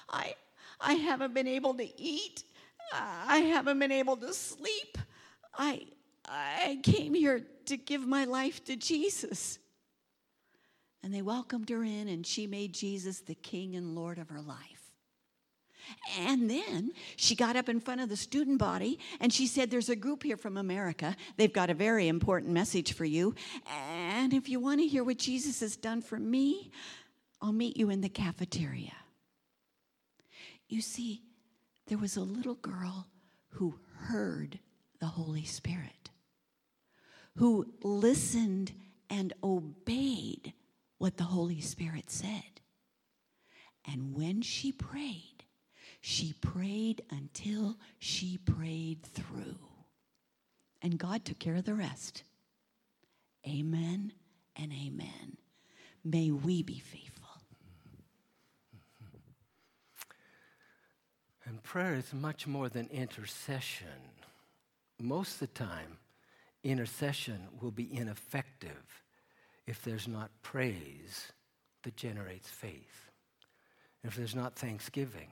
[0.08, 0.35] I,
[0.80, 2.44] I haven't been able to eat.
[2.92, 4.98] I haven't been able to sleep.
[5.56, 5.87] I,
[6.28, 9.58] I came here to give my life to Jesus.
[11.02, 14.40] And they welcomed her in, and she made Jesus the King and Lord of her
[14.40, 14.82] life.
[16.18, 19.88] And then she got up in front of the student body and she said, There's
[19.88, 21.16] a group here from America.
[21.37, 23.35] They've got a very important message for you.
[23.90, 26.71] And if you want to hear what Jesus has done for me,
[27.40, 28.95] I'll meet you in the cafeteria.
[30.68, 31.23] You see,
[31.87, 33.07] there was a little girl
[33.51, 34.59] who heard
[35.01, 36.11] the Holy Spirit,
[37.37, 38.73] who listened
[39.11, 40.53] and obeyed
[40.99, 42.61] what the Holy Spirit said.
[43.85, 45.32] And when she prayed,
[46.03, 49.57] she prayed until she prayed through.
[50.83, 52.25] And God took care of the rest.
[53.47, 54.12] Amen
[54.57, 55.37] and amen.
[56.05, 57.29] May we be faithful.
[61.45, 63.87] And prayer is much more than intercession.
[65.01, 65.99] Most of the time,
[66.65, 69.05] intercession will be ineffective
[69.69, 71.31] if there's not praise
[71.85, 73.11] that generates faith.
[74.03, 75.29] If there's not thanksgiving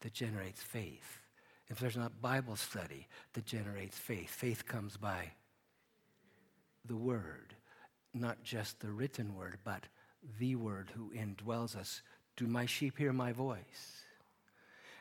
[0.00, 1.20] that generates faith.
[1.68, 4.30] If there's not Bible study that generates faith.
[4.30, 5.32] Faith comes by
[6.84, 7.54] the Word,
[8.14, 9.84] not just the written Word, but
[10.38, 12.02] the Word who indwells us.
[12.36, 14.04] Do my sheep hear my voice?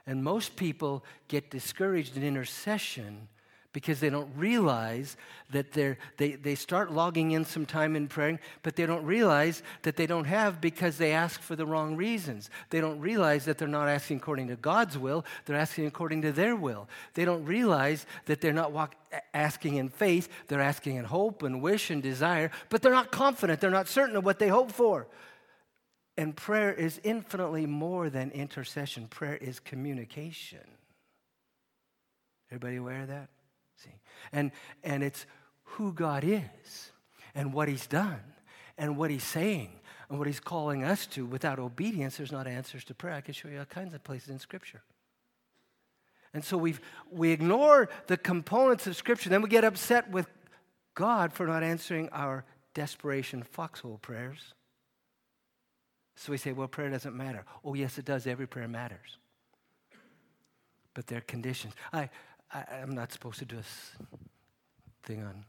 [0.05, 3.27] And most people get discouraged in intercession
[3.77, 5.15] because they don't realize
[5.51, 9.61] that they're, they, they start logging in some time in praying, but they don't realize
[9.83, 12.49] that they don't have because they ask for the wrong reasons.
[12.71, 16.31] They don't realize that they're not asking according to God's will, they're asking according to
[16.31, 16.89] their will.
[17.13, 18.95] They don't realize that they're not walk,
[19.35, 23.61] asking in faith, they're asking in hope and wish and desire, but they're not confident,
[23.61, 25.05] they're not certain of what they hope for.
[26.17, 29.07] And prayer is infinitely more than intercession.
[29.07, 30.65] Prayer is communication.
[32.49, 33.29] Everybody aware of that?
[33.77, 33.99] See?
[34.31, 34.51] And,
[34.83, 35.25] and it's
[35.63, 36.91] who God is
[37.35, 38.21] and what He's done
[38.77, 39.71] and what He's saying
[40.09, 41.25] and what He's calling us to.
[41.25, 43.15] Without obedience, there's not answers to prayer.
[43.15, 44.81] I can show you all kinds of places in Scripture.
[46.33, 46.75] And so we
[47.09, 49.29] we ignore the components of Scripture.
[49.29, 50.27] Then we get upset with
[50.93, 54.53] God for not answering our desperation foxhole prayers.
[56.15, 57.45] So we say, well, prayer doesn't matter.
[57.63, 58.25] Oh, yes, it does.
[58.25, 59.17] Every prayer matters.
[60.95, 61.75] But there are conditions.
[61.93, 62.09] I,
[62.51, 65.45] I, am not supposed to do a thing on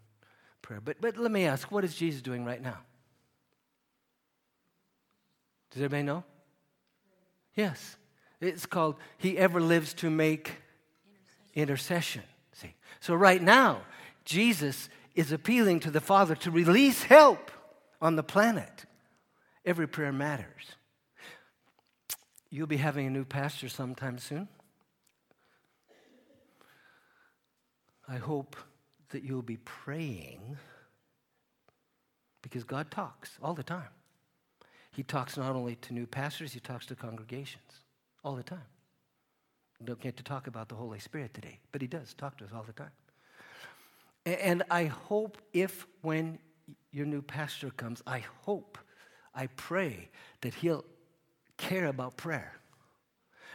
[0.63, 0.81] prayer.
[0.81, 2.79] But, but let me ask what is Jesus doing right now?
[5.71, 6.25] Does everybody know?
[7.55, 7.97] Yes.
[8.41, 10.53] It's called He Ever Lives to Make
[11.55, 12.23] intercession.
[12.53, 12.75] See?
[13.01, 13.83] So right now,
[14.25, 17.51] Jesus is appealing to the Father to release help
[18.01, 18.85] on the planet.
[19.65, 20.77] Every prayer matters.
[22.51, 24.49] You'll be having a new pastor sometime soon.
[28.09, 28.57] I hope
[29.11, 30.57] that you'll be praying
[32.43, 33.89] because God talks all the time.
[34.93, 37.83] He talks not only to new pastors, he talks to congregations
[38.25, 38.67] all the time.
[39.85, 42.51] don't get to talk about the Holy Spirit today, but he does talk to us
[42.55, 42.91] all the time.
[44.25, 46.39] And I hope if when
[46.91, 48.79] your new pastor comes, I hope
[49.35, 50.85] I pray that he'll
[51.57, 52.55] care about prayer.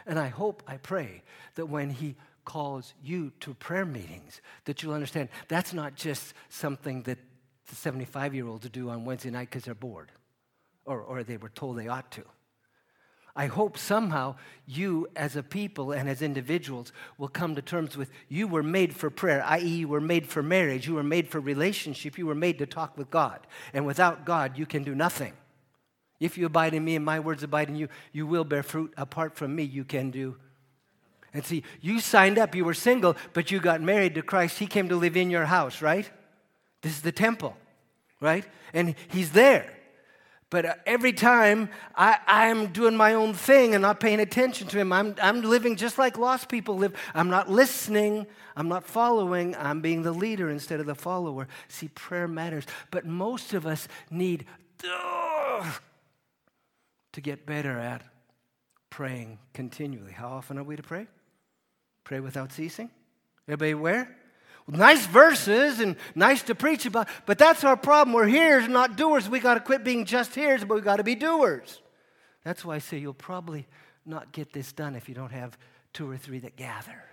[0.06, 1.22] And I hope, I pray,
[1.54, 7.02] that when he calls you to prayer meetings, that you'll understand that's not just something
[7.02, 7.18] that
[7.68, 10.10] the 75 year olds do on Wednesday night because they're bored
[10.84, 12.24] or, or they were told they ought to.
[13.36, 18.10] I hope somehow you, as a people and as individuals, will come to terms with
[18.28, 21.40] you were made for prayer, i.e., you were made for marriage, you were made for
[21.40, 23.44] relationship, you were made to talk with God.
[23.72, 25.32] And without God, you can do nothing.
[26.20, 28.94] If you abide in me and my words abide in you, you will bear fruit.
[28.96, 30.36] Apart from me, you can do.
[31.34, 34.58] And see, you signed up, you were single, but you got married to Christ.
[34.58, 36.08] He came to live in your house, right?
[36.80, 37.56] This is the temple,
[38.20, 38.44] right?
[38.72, 39.70] And He's there.
[40.48, 44.78] But uh, every time I, I'm doing my own thing and not paying attention to
[44.78, 46.94] Him, I'm, I'm living just like lost people live.
[47.14, 51.48] I'm not listening, I'm not following, I'm being the leader instead of the follower.
[51.66, 52.64] See, prayer matters.
[52.90, 54.46] But most of us need.
[54.88, 55.72] Uh,
[57.14, 58.02] to get better at
[58.90, 60.12] praying continually.
[60.12, 61.06] How often are we to pray?
[62.04, 62.90] Pray without ceasing?
[63.48, 64.16] Everybody aware?
[64.66, 68.14] Nice verses and nice to preach about, but that's our problem.
[68.14, 69.28] We're hearers, not doers.
[69.28, 71.82] We got to quit being just hearers, but we got to be doers.
[72.44, 73.66] That's why I say you'll probably
[74.06, 75.58] not get this done if you don't have
[75.92, 77.04] two or three that gather.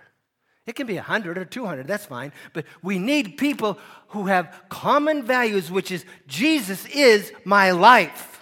[0.64, 2.32] It can be 100 or 200, that's fine.
[2.52, 3.78] But we need people
[4.08, 8.41] who have common values, which is Jesus is my life.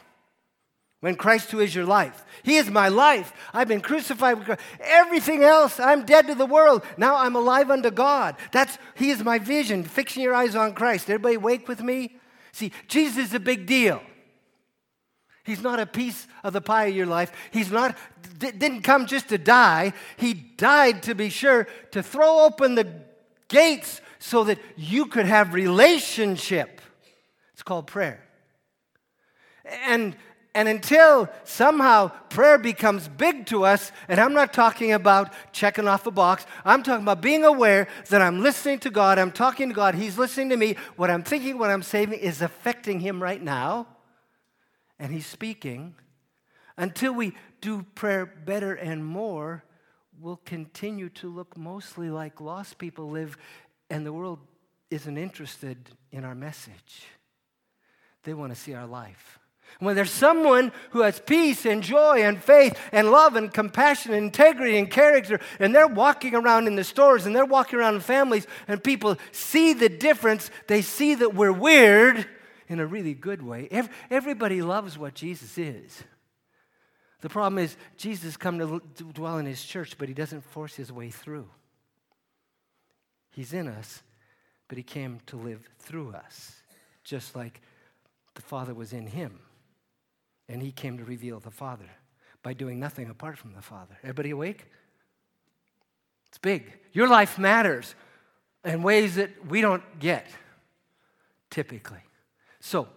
[1.00, 2.24] When Christ who is your life.
[2.42, 3.32] He is my life.
[3.52, 4.60] I've been crucified with Christ.
[4.80, 6.84] Everything else, I'm dead to the world.
[6.96, 8.36] Now I'm alive unto God.
[8.52, 9.82] That's He is my vision.
[9.82, 11.08] Fixing your eyes on Christ.
[11.08, 12.16] Everybody wake with me?
[12.52, 14.02] See, Jesus is a big deal.
[15.44, 17.32] He's not a piece of the pie of your life.
[17.50, 17.96] He's not
[18.38, 19.94] d- didn't come just to die.
[20.16, 22.86] He died to be sure to throw open the
[23.48, 26.80] gates so that you could have relationship.
[27.54, 28.22] It's called prayer.
[29.86, 30.14] And
[30.54, 36.06] and until somehow prayer becomes big to us, and I'm not talking about checking off
[36.06, 39.74] a box, I'm talking about being aware that I'm listening to God, I'm talking to
[39.74, 43.42] God, He's listening to me, what I'm thinking, what I'm saying is affecting Him right
[43.42, 43.86] now,
[44.98, 45.94] and He's speaking.
[46.76, 49.64] Until we do prayer better and more,
[50.18, 53.36] we'll continue to look mostly like lost people live,
[53.88, 54.38] and the world
[54.90, 57.06] isn't interested in our message.
[58.24, 59.39] They want to see our life.
[59.78, 64.24] When there's someone who has peace and joy and faith and love and compassion and
[64.24, 68.00] integrity and character, and they're walking around in the stores and they're walking around in
[68.00, 72.26] families, and people see the difference, they see that we're weird
[72.68, 73.68] in a really good way.
[74.10, 76.04] Everybody loves what Jesus is.
[77.22, 78.80] The problem is, Jesus come to
[79.12, 81.48] dwell in his church, but he doesn't force his way through.
[83.30, 84.02] He's in us,
[84.68, 86.52] but he came to live through us,
[87.04, 87.60] just like
[88.34, 89.40] the Father was in him.
[90.50, 91.88] And he came to reveal the Father
[92.42, 93.96] by doing nothing apart from the Father.
[94.02, 94.66] Everybody awake?
[96.26, 96.72] It's big.
[96.92, 97.94] Your life matters
[98.64, 100.26] in ways that we don't get
[101.50, 102.00] typically.
[102.58, 102.88] So,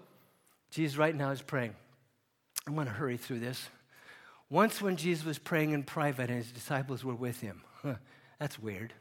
[0.71, 1.75] Jesus right now is praying.
[2.65, 3.69] I'm going to hurry through this.
[4.49, 7.95] Once, when Jesus was praying in private and his disciples were with him, huh,
[8.39, 8.93] that's weird.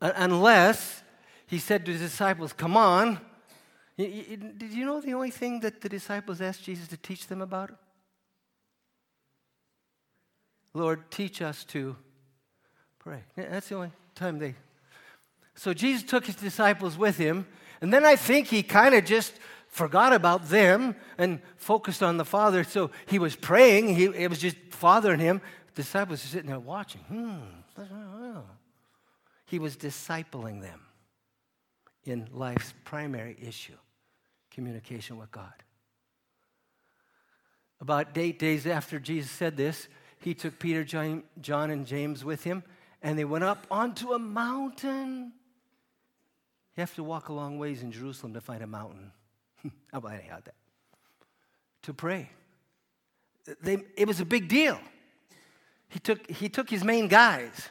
[0.00, 1.02] Unless
[1.46, 3.20] he said to his disciples, Come on,
[3.96, 7.70] did you know the only thing that the disciples asked Jesus to teach them about?
[10.74, 11.96] Lord, teach us to
[12.98, 13.22] pray.
[13.36, 14.54] That's the only time they.
[15.54, 17.46] So Jesus took his disciples with him,
[17.82, 19.34] and then I think he kind of just
[19.68, 22.64] forgot about them and focused on the Father.
[22.64, 25.42] So he was praying, he, it was just Father and him.
[25.74, 27.02] The disciples were sitting there watching.
[27.02, 28.38] Hmm.
[29.46, 30.80] He was discipling them
[32.04, 33.76] in life's primary issue
[34.50, 35.52] communication with God.
[37.80, 39.88] About eight days after Jesus said this,
[40.18, 41.24] he took Peter, John,
[41.70, 42.62] and James with him,
[43.02, 45.32] and they went up onto a mountain.
[46.76, 49.10] You have to walk a long ways in Jerusalem to find a mountain.
[49.92, 50.54] How about anyhow that?
[51.82, 52.30] To pray.
[53.60, 54.78] They, it was a big deal.
[55.88, 57.68] He took, he took his main guys.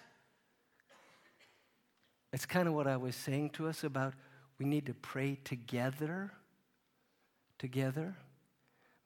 [2.33, 4.13] It's kind of what I was saying to us about
[4.57, 6.31] we need to pray together
[7.61, 8.15] together.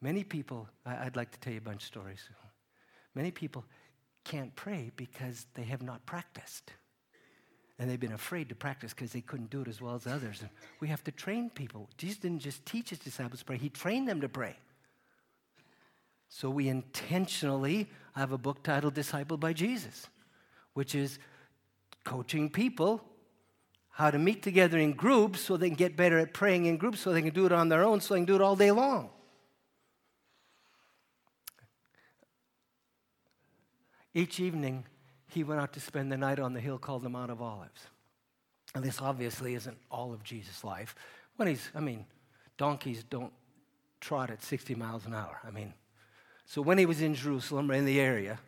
[0.01, 2.21] Many people, I'd like to tell you a bunch of stories.
[3.13, 3.65] Many people
[4.23, 6.71] can't pray because they have not practiced.
[7.77, 10.39] And they've been afraid to practice because they couldn't do it as well as others.
[10.39, 11.89] And we have to train people.
[11.97, 14.55] Jesus didn't just teach his disciples to pray, he trained them to pray.
[16.29, 20.07] So we intentionally have a book titled Discipled by Jesus,
[20.73, 21.19] which is
[22.05, 23.01] coaching people
[23.95, 26.99] how to meet together in groups so they can get better at praying in groups
[26.99, 28.69] so they can do it on their own so they can do it all day
[28.69, 29.09] long.
[34.13, 34.83] Each evening,
[35.29, 37.87] he went out to spend the night on the hill called the Mount of Olives.
[38.73, 40.93] And this obviously isn't all of Jesus' life.
[41.37, 42.05] When he's, I mean,
[42.57, 43.31] donkeys don't
[44.01, 45.39] trot at 60 miles an hour.
[45.47, 45.73] I mean,
[46.45, 48.39] so when he was in Jerusalem or in the area,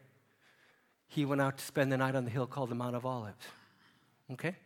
[1.07, 3.45] he went out to spend the night on the hill called the Mount of Olives.
[4.33, 4.57] Okay?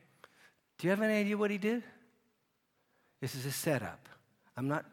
[0.82, 1.84] Do you have any idea what he did?
[3.22, 4.10] This is a setup.
[4.58, 4.84] I'm not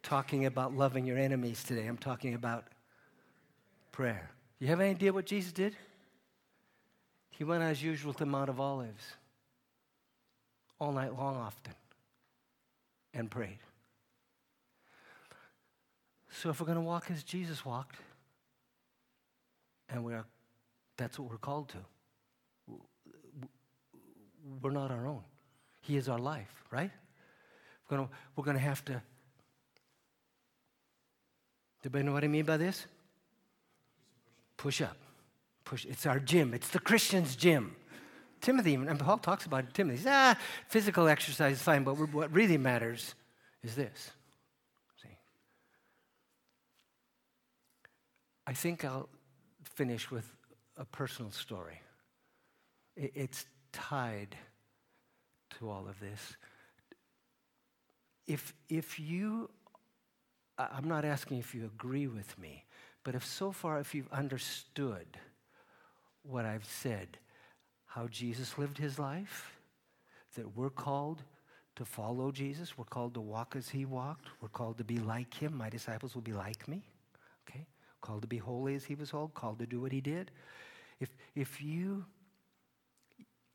[0.00, 1.88] talking about loving your enemies today.
[1.88, 2.66] I'm talking about
[3.90, 4.30] prayer.
[4.60, 5.74] Do you have any idea what Jesus did?
[7.30, 9.02] He went as usual to Mount of Olives
[10.78, 11.74] all night long, often,
[13.12, 13.58] and prayed.
[16.30, 17.96] So if we're going to walk as Jesus walked,
[19.88, 20.24] and we're,
[20.96, 21.78] that's what we're called to
[24.62, 25.22] we're not our own.
[25.80, 26.90] He is our life, right?
[27.88, 29.02] We're going we're gonna have to.
[31.82, 32.86] Anybody know what I mean by this?
[34.56, 34.96] Push up.
[35.64, 35.86] Push.
[35.86, 36.52] It's our gym.
[36.52, 37.74] It's the Christian's gym.
[38.40, 39.74] Timothy, and Paul talks about it.
[39.74, 40.38] Timothy says, ah,
[40.68, 43.14] physical exercise is fine, but what really matters
[43.62, 44.10] is this.
[45.02, 45.16] See?
[48.46, 49.08] I think I'll
[49.64, 50.30] finish with
[50.76, 51.80] a personal story.
[52.96, 54.36] It's tied
[55.58, 56.36] to all of this.
[58.30, 59.50] if, if you,
[60.56, 62.64] I'm not asking if you agree with me,
[63.02, 65.18] but if so far, if you've understood
[66.22, 67.18] what I've said,
[67.86, 69.58] how Jesus lived his life,
[70.36, 71.22] that we're called
[71.74, 75.34] to follow Jesus, we're called to walk as he walked, we're called to be like
[75.34, 75.56] him.
[75.56, 76.84] My disciples will be like me,
[77.48, 77.66] okay?
[78.00, 80.30] Called to be holy as he was holy, called to do what he did.
[81.00, 82.04] If, if you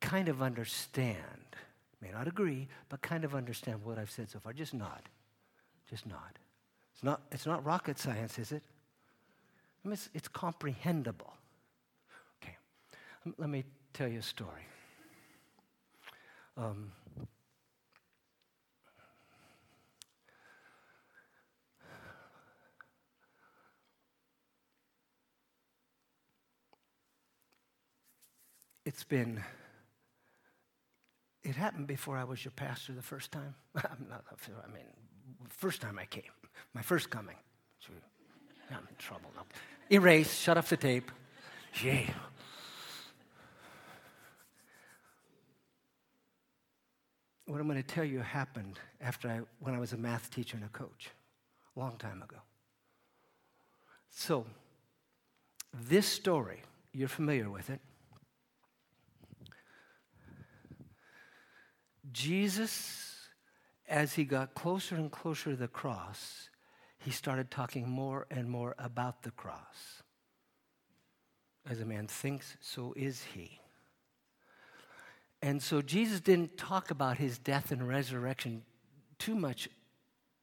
[0.06, 1.18] kind of understand,
[2.00, 5.02] may not agree, but kind of understand what I've said so far, just nod.
[5.90, 6.40] Just nod.
[6.94, 8.62] It's not, it's not rocket science, is it?
[9.84, 11.34] I mean, it's, it's comprehensible.
[12.42, 12.56] Okay,
[13.38, 14.62] let me tell you a story.
[16.56, 16.92] Um,
[28.86, 29.44] it's been
[31.46, 33.54] it happened before I was your pastor the first time.
[33.76, 34.86] I'm not, I mean,
[35.48, 36.24] first time I came,
[36.74, 37.36] my first coming.
[38.72, 39.44] I'm in trouble now.
[39.92, 41.12] Erase, shut off the tape.
[41.72, 42.08] Gee.
[47.46, 50.58] What I'm going to tell you happened after I, when I was a math teacher
[50.58, 51.12] and a coach,
[51.76, 52.38] a long time ago.
[54.10, 54.48] So,
[55.72, 57.82] this story, you're familiar with it.
[62.12, 63.30] Jesus,
[63.88, 66.50] as he got closer and closer to the cross,
[67.00, 70.04] he started talking more and more about the cross.
[71.70, 73.60] As a man thinks, so is he.
[75.42, 78.64] And so Jesus didn't talk about his death and resurrection
[79.20, 79.70] too much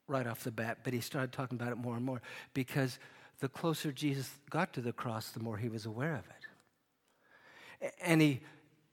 [0.07, 2.21] right off the bat, but he started talking about it more and more
[2.53, 2.99] because
[3.39, 6.25] the closer Jesus got to the cross, the more he was aware of
[7.81, 7.91] it.
[8.01, 8.41] And he,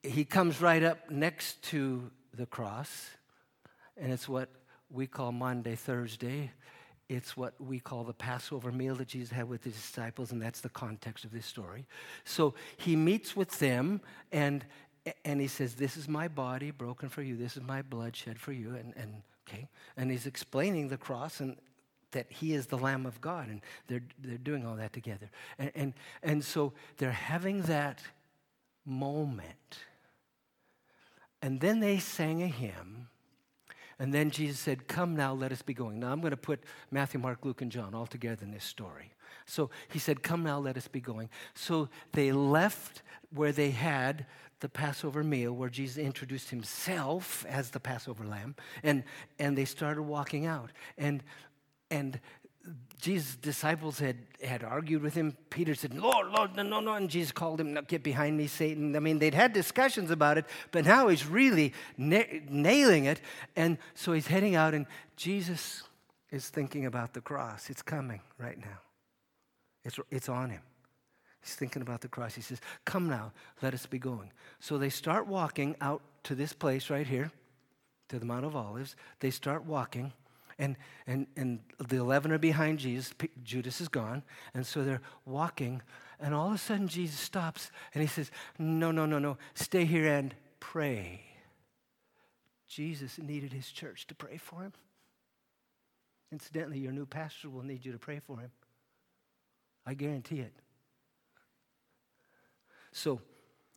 [0.03, 3.11] he comes right up next to the cross,
[3.97, 4.49] and it's what
[4.91, 6.51] we call Maundy, Thursday.
[7.09, 10.61] It's what we call the Passover meal that Jesus had with his disciples, and that's
[10.61, 11.87] the context of this story.
[12.25, 14.01] So he meets with them,
[14.31, 14.65] and,
[15.25, 18.39] and he says, This is my body broken for you, this is my blood shed
[18.39, 18.77] for you.
[18.77, 21.57] And, and okay, and he's explaining the cross and
[22.13, 25.31] that he is the Lamb of God, and they're, they're doing all that together.
[25.59, 28.01] And, and, and so they're having that
[28.85, 29.79] moment
[31.43, 33.09] and then they sang a hymn.
[33.99, 36.01] And then Jesus said, Come now, let us be going.
[36.01, 39.13] Now I'm going to put Matthew, Mark, Luke, and John all together in this story.
[39.47, 41.29] So he said, Come now, let us be going.
[41.55, 44.27] So they left where they had
[44.61, 49.05] the Passover meal, where Jesus introduced himself as the Passover lamb, and,
[49.39, 50.71] and they started walking out.
[50.97, 51.23] And,
[51.91, 52.21] and
[53.01, 55.37] Jesus' disciples had, had argued with him.
[55.49, 56.95] Peter said, Lord, Lord, no, no, no.
[56.95, 58.95] And Jesus called him, Get behind me, Satan.
[58.95, 63.21] I mean, they'd had discussions about it, but now he's really na- nailing it.
[63.57, 65.83] And so he's heading out, and Jesus
[66.31, 67.71] is thinking about the cross.
[67.71, 68.81] It's coming right now,
[69.85, 70.63] it's, it's on him.
[71.43, 72.35] He's thinking about the cross.
[72.35, 74.31] He says, Come now, let us be going.
[74.59, 77.31] So they start walking out to this place right here,
[78.11, 78.95] to the Mount of Olives.
[79.21, 80.13] They start walking
[80.61, 83.13] and, and, and the 11 are behind Jesus.
[83.43, 84.23] Judas is gone.
[84.53, 85.81] And so they're walking.
[86.21, 89.39] And all of a sudden, Jesus stops and he says, No, no, no, no.
[89.55, 91.23] Stay here and pray.
[92.69, 94.75] Jesus needed his church to pray for him.
[96.31, 98.51] Incidentally, your new pastor will need you to pray for him.
[99.87, 100.53] I guarantee it.
[102.93, 103.23] So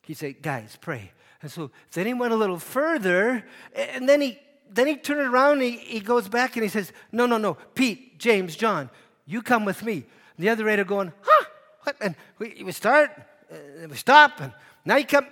[0.01, 1.13] he said, Guys, pray.
[1.41, 4.37] And so then he went a little further, and then he
[4.73, 7.55] then he turned around and he, he goes back and he says, No, no, no,
[7.75, 8.89] Pete, James, John,
[9.25, 10.05] you come with me.
[10.37, 11.45] And the other eight are going, Huh?
[11.83, 11.95] What?
[12.01, 13.11] And we, we start,
[13.49, 14.53] and we stop, and
[14.85, 15.27] now you come.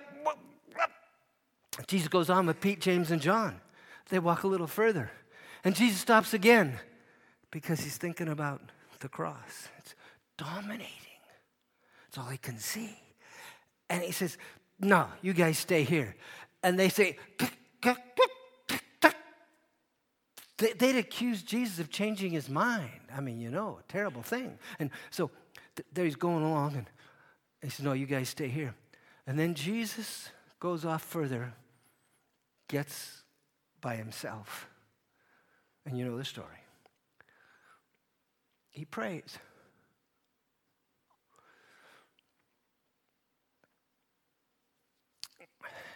[1.87, 3.59] Jesus goes on with Pete, James, and John.
[4.09, 5.09] They walk a little further.
[5.63, 6.79] And Jesus stops again
[7.49, 8.61] because he's thinking about
[8.99, 9.69] the cross.
[9.77, 9.95] It's
[10.37, 10.87] dominating,
[12.07, 12.97] it's all he can see.
[13.89, 14.37] And he says,
[14.79, 16.15] No, you guys stay here.
[16.63, 17.17] And they say,
[20.61, 23.01] They'd accuse Jesus of changing his mind.
[23.15, 24.59] I mean, you know, a terrible thing.
[24.79, 25.31] And so
[25.75, 26.85] th- there he's going along, and
[27.61, 28.75] he says, No, you guys stay here.
[29.25, 31.53] And then Jesus goes off further,
[32.67, 33.23] gets
[33.81, 34.67] by himself.
[35.85, 36.47] And you know the story.
[38.69, 39.37] He prays.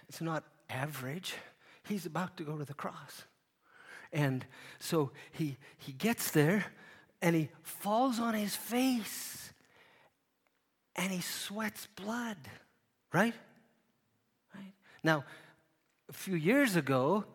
[0.09, 1.35] It's not average.
[1.83, 3.25] He's about to go to the cross.
[4.15, 4.45] And
[4.79, 6.65] so he, he gets there
[7.21, 9.51] and he falls on his face
[10.95, 12.37] and he sweats blood,
[13.11, 13.33] right?
[14.55, 14.73] Right?
[15.03, 15.25] Now,
[16.07, 17.25] a few years ago,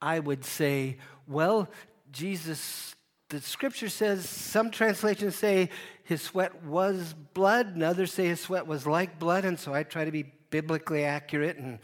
[0.00, 1.68] I would say, well,
[2.12, 2.94] Jesus,
[3.28, 5.70] the scripture says, some translations say
[6.04, 9.82] his sweat was blood, and others say his sweat was like blood, and so I
[9.82, 11.56] try to be biblically accurate.
[11.56, 11.80] And,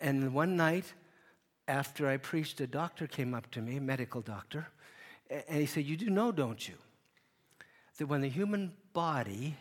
[0.00, 0.84] and one night,
[1.68, 4.68] after I preached, a doctor came up to me, a medical doctor,
[5.28, 6.74] and he said, You do know, don't you,
[7.98, 9.56] that when the human body,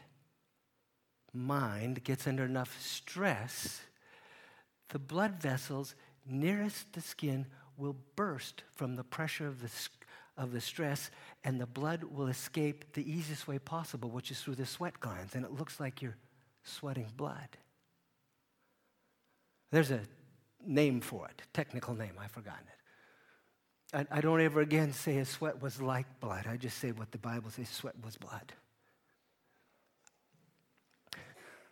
[1.34, 3.82] mind, gets under enough stress,
[4.90, 5.96] the blood vessels
[6.26, 7.48] nearest the skin
[7.78, 9.72] will burst from the pressure of the,
[10.38, 11.10] of the stress,
[11.44, 15.36] and the blood will escape the easiest way possible, which is through the sweat glands,
[15.36, 16.18] and it looks like you're
[16.64, 17.58] sweating blood.
[19.72, 20.02] There's a
[20.68, 22.76] name for it, technical name, I've forgotten it.
[24.12, 26.48] I, I don't ever again say his sweat was like blood.
[26.48, 28.54] I just say what the Bible says sweat was blood.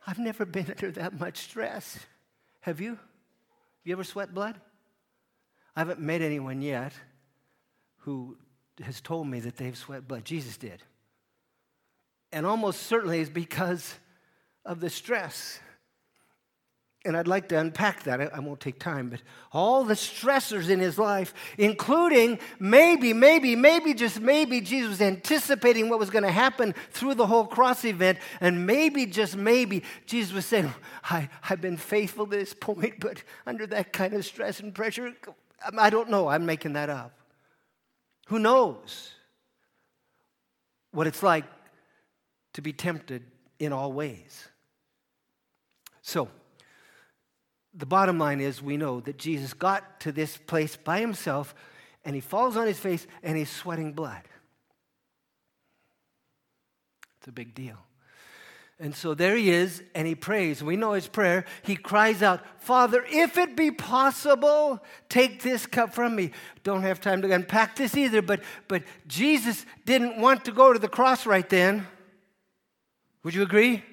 [0.05, 1.99] I've never been under that much stress.
[2.61, 2.91] Have you?
[2.91, 2.99] Have
[3.85, 4.59] You ever sweat blood?
[5.75, 6.93] I haven't met anyone yet
[7.99, 8.37] who
[8.81, 10.25] has told me that they've sweat blood.
[10.25, 10.83] Jesus did.
[12.31, 13.95] And almost certainly is because
[14.65, 15.59] of the stress.
[17.05, 18.33] And I'd like to unpack that.
[18.33, 23.93] I, won't take time, but all the stressors in his life, including maybe, maybe, maybe,
[23.93, 28.19] just maybe, Jesus was anticipating what was going to happen through the whole cross event.
[28.39, 30.73] And maybe, just maybe, Jesus was saying,
[31.03, 35.13] I, I've been faithful to this point, but under that kind of stress and pressure,
[35.65, 36.29] um, I don't know.
[36.29, 37.11] I'm making that up.
[38.27, 39.11] Who knows
[40.91, 41.43] what it's like
[42.53, 43.23] to be tempted
[43.59, 44.47] in all ways?
[46.01, 46.29] So,
[47.73, 51.55] the bottom line is we know that Jesus got to this place by himself
[52.05, 54.21] and he falls on his face and he's sweating blood.
[57.17, 57.77] It's a big deal.
[58.79, 60.61] And so there he is, and he prays.
[60.61, 61.45] We know his prayer.
[61.61, 66.31] He cries out, Father, if it be possible, take this cup from me.
[66.63, 70.79] Don't have time to unpack this either, but, but Jesus didn't want to go to
[70.79, 71.87] the cross right then.
[73.23, 73.83] Would you agree?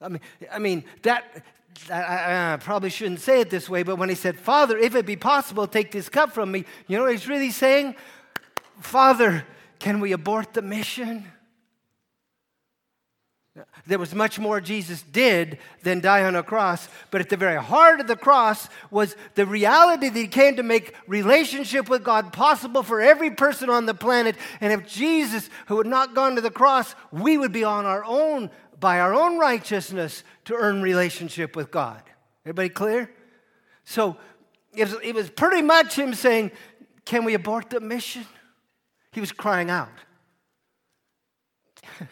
[0.00, 0.20] I mean,
[0.52, 1.44] I mean that
[1.90, 5.06] I, I, probably shouldn't say it this way, but when he said, Father, if it
[5.06, 7.96] be possible, take this cup from me, you know what he's really saying?
[8.80, 9.46] Father,
[9.78, 11.26] can we abort the mission?
[13.86, 17.60] There was much more Jesus did than die on a cross, but at the very
[17.60, 22.32] heart of the cross was the reality that he came to make relationship with God
[22.32, 24.36] possible for every person on the planet.
[24.60, 28.04] And if Jesus, who had not gone to the cross, we would be on our
[28.04, 28.50] own
[28.82, 32.02] by our own righteousness to earn relationship with God.
[32.44, 33.08] Everybody clear?
[33.84, 34.16] So
[34.74, 36.50] it was, pretty much him saying,
[37.04, 38.26] Can we abort the mission?
[39.12, 39.88] He was crying out.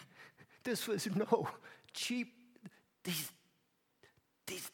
[0.63, 1.49] this was no
[1.93, 2.33] cheap,
[3.03, 3.33] these,
[4.47, 4.71] these,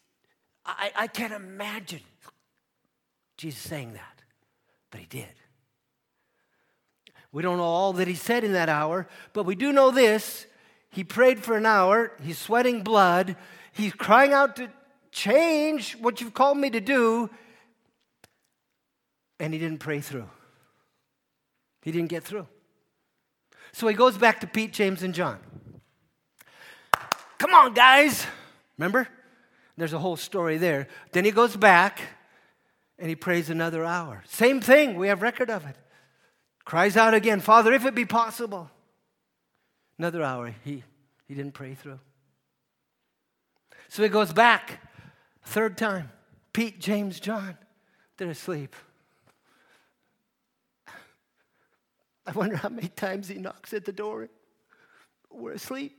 [0.66, 2.02] I, I can't imagine
[3.38, 4.20] Jesus saying that,
[4.90, 5.32] but he did.
[7.32, 10.46] We don't know all that he said in that hour, but we do know this
[10.96, 12.10] he prayed for an hour.
[12.22, 13.36] He's sweating blood.
[13.70, 14.70] He's crying out to
[15.12, 17.28] change what you've called me to do.
[19.38, 20.30] And he didn't pray through.
[21.82, 22.46] He didn't get through.
[23.72, 25.38] So he goes back to Pete, James, and John.
[27.36, 28.26] Come on, guys.
[28.78, 29.06] Remember?
[29.76, 30.88] There's a whole story there.
[31.12, 32.00] Then he goes back
[32.98, 34.24] and he prays another hour.
[34.28, 34.96] Same thing.
[34.96, 35.76] We have record of it.
[36.64, 38.70] Cries out again, Father, if it be possible.
[39.98, 40.82] Another hour, he,
[41.26, 42.00] he didn't pray through.
[43.88, 44.80] So he goes back,
[45.44, 46.10] third time.
[46.52, 47.56] Pete, James, John,
[48.16, 48.74] they're asleep.
[52.26, 54.28] I wonder how many times he knocks at the door.
[55.30, 55.96] We're asleep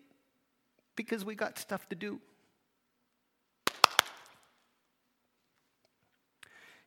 [0.96, 2.20] because we got stuff to do.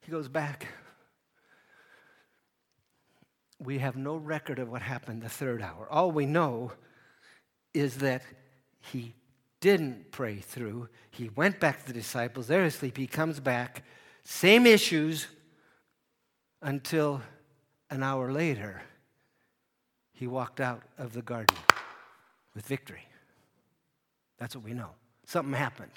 [0.02, 0.66] He goes back.
[3.58, 5.86] We have no record of what happened the third hour.
[5.90, 6.72] All we know
[7.74, 8.22] is that
[8.80, 9.14] he
[9.60, 10.88] didn't pray through.
[11.10, 12.46] He went back to the disciples.
[12.46, 12.96] They're asleep.
[12.96, 13.84] He comes back.
[14.24, 15.26] Same issues
[16.62, 17.22] until
[17.90, 18.82] an hour later,
[20.12, 21.56] he walked out of the garden
[22.54, 23.06] with victory.
[24.38, 24.90] That's what we know.
[25.26, 25.92] Something happened.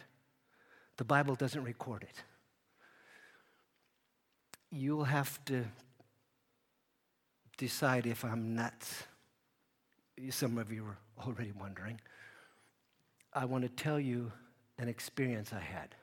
[0.97, 2.24] The Bible doesn't record it.
[4.71, 5.65] You'll have to
[7.57, 9.03] decide if I'm nuts.
[10.30, 11.99] Some of you are already wondering,
[13.34, 14.32] I want to tell you
[14.78, 15.95] an experience I had.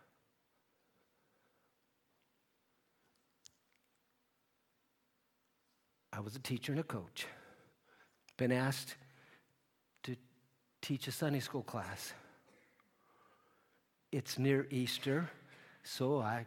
[6.13, 7.27] I was a teacher and a coach.
[8.37, 8.97] Been asked
[10.03, 10.17] to
[10.83, 12.13] teach a Sunday school class.
[14.11, 15.31] It's near Easter,
[15.85, 16.47] so I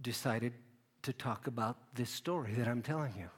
[0.00, 0.54] decided
[1.02, 3.28] to talk about this story that I'm telling you.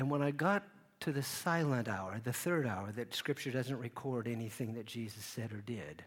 [0.00, 0.62] And when I got
[1.00, 5.52] to the silent hour, the third hour, that Scripture doesn't record anything that Jesus said
[5.52, 6.02] or did,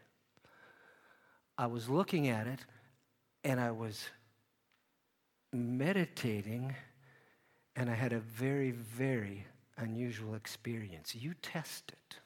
[1.59, 2.65] I was looking at it
[3.43, 4.03] and I was
[5.53, 6.73] meditating,
[7.75, 9.45] and I had a very, very
[9.77, 11.13] unusual experience.
[11.13, 12.17] You test it.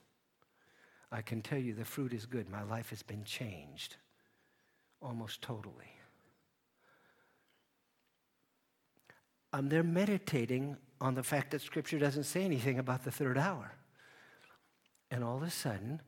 [1.11, 2.49] I can tell you the fruit is good.
[2.49, 3.97] My life has been changed
[5.01, 5.96] almost totally.
[9.53, 13.73] I'm there meditating on the fact that Scripture doesn't say anything about the third hour.
[15.09, 16.01] And all of a sudden,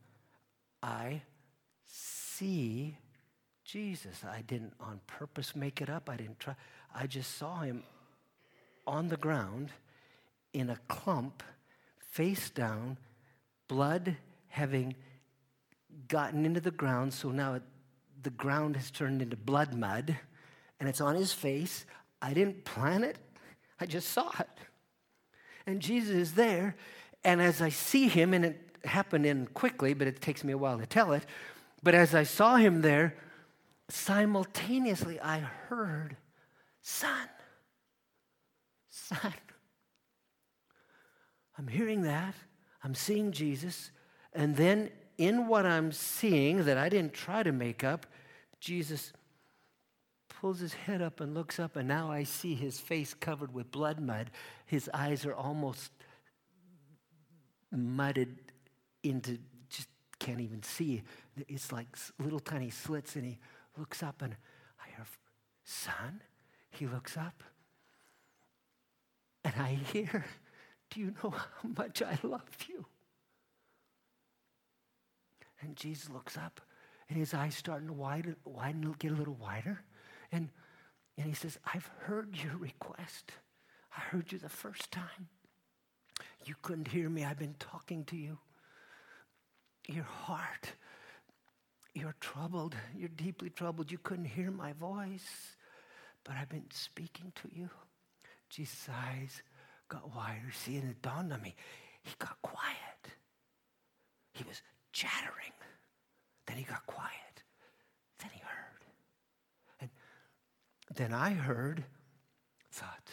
[0.82, 1.22] I
[1.86, 2.96] see
[3.64, 4.24] Jesus.
[4.24, 6.10] I didn't on purpose make it up.
[6.10, 6.54] I didn't try.
[6.94, 7.82] I just saw him
[8.86, 9.70] on the ground
[10.52, 11.42] in a clump,
[12.10, 12.98] face down,
[13.68, 14.16] blood
[14.48, 14.96] having
[16.08, 17.14] gotten into the ground.
[17.14, 17.62] So now it,
[18.22, 20.16] the ground has turned into blood mud
[20.80, 21.86] and it's on his face.
[22.20, 23.16] I didn't plan it,
[23.80, 24.48] I just saw it.
[25.66, 26.76] And Jesus is there.
[27.24, 30.58] And as I see him, and it happened in quickly, but it takes me a
[30.58, 31.24] while to tell it.
[31.82, 33.16] But as I saw him there,
[33.88, 36.16] simultaneously I heard,
[36.82, 37.28] Son,
[38.88, 39.34] Son.
[41.58, 42.34] I'm hearing that.
[42.82, 43.90] I'm seeing Jesus.
[44.32, 48.06] And then in what I'm seeing that I didn't try to make up,
[48.60, 49.12] Jesus
[50.40, 53.70] pulls his head up and looks up, and now I see his face covered with
[53.70, 54.30] blood mud.
[54.64, 55.92] His eyes are almost
[57.70, 58.38] mudded
[59.02, 59.38] into
[59.68, 59.88] just
[60.18, 61.02] can't even see.
[61.46, 61.88] It's like
[62.18, 63.38] little tiny slits, and he
[63.76, 64.34] looks up, and
[64.82, 65.04] I hear,
[65.64, 66.22] Son?
[66.70, 67.44] He looks up,
[69.44, 70.24] and I hear,
[70.88, 72.86] Do you know how much I love you?
[75.60, 76.62] And Jesus looks up,
[77.10, 79.82] and his eyes starting to widen, widen get a little wider.
[80.32, 80.48] And,
[81.16, 83.32] and he says, I've heard your request.
[83.96, 85.28] I heard you the first time.
[86.44, 87.24] You couldn't hear me.
[87.24, 88.38] I've been talking to you.
[89.88, 90.72] Your heart,
[91.94, 92.76] you're troubled.
[92.96, 93.90] You're deeply troubled.
[93.90, 95.56] You couldn't hear my voice,
[96.24, 97.68] but I've been speaking to you.
[98.48, 99.42] Jesus' eyes
[99.88, 100.52] got wider.
[100.52, 101.54] See, and it dawned on me.
[102.02, 102.76] He got quiet.
[104.32, 104.62] He was
[104.92, 105.52] chattering.
[106.46, 107.42] Then he got quiet.
[108.20, 108.70] Then he heard.
[110.94, 111.84] Then I heard,
[112.72, 113.08] thought,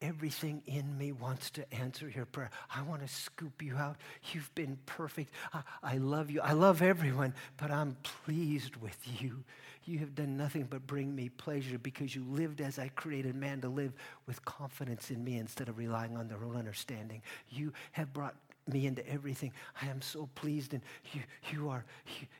[0.00, 2.50] everything in me wants to answer your prayer.
[2.74, 3.96] I want to scoop you out.
[4.32, 5.32] You've been perfect.
[5.52, 6.40] I, I, love you.
[6.40, 9.44] I love everyone, but I'm pleased with you.
[9.84, 13.60] You have done nothing but bring me pleasure because you lived as I created man
[13.62, 13.94] to live
[14.26, 17.22] with confidence in me instead of relying on their own understanding.
[17.48, 18.36] You have brought
[18.68, 19.52] me into everything.
[19.80, 21.20] I am so pleased, and you,
[21.52, 21.84] you are,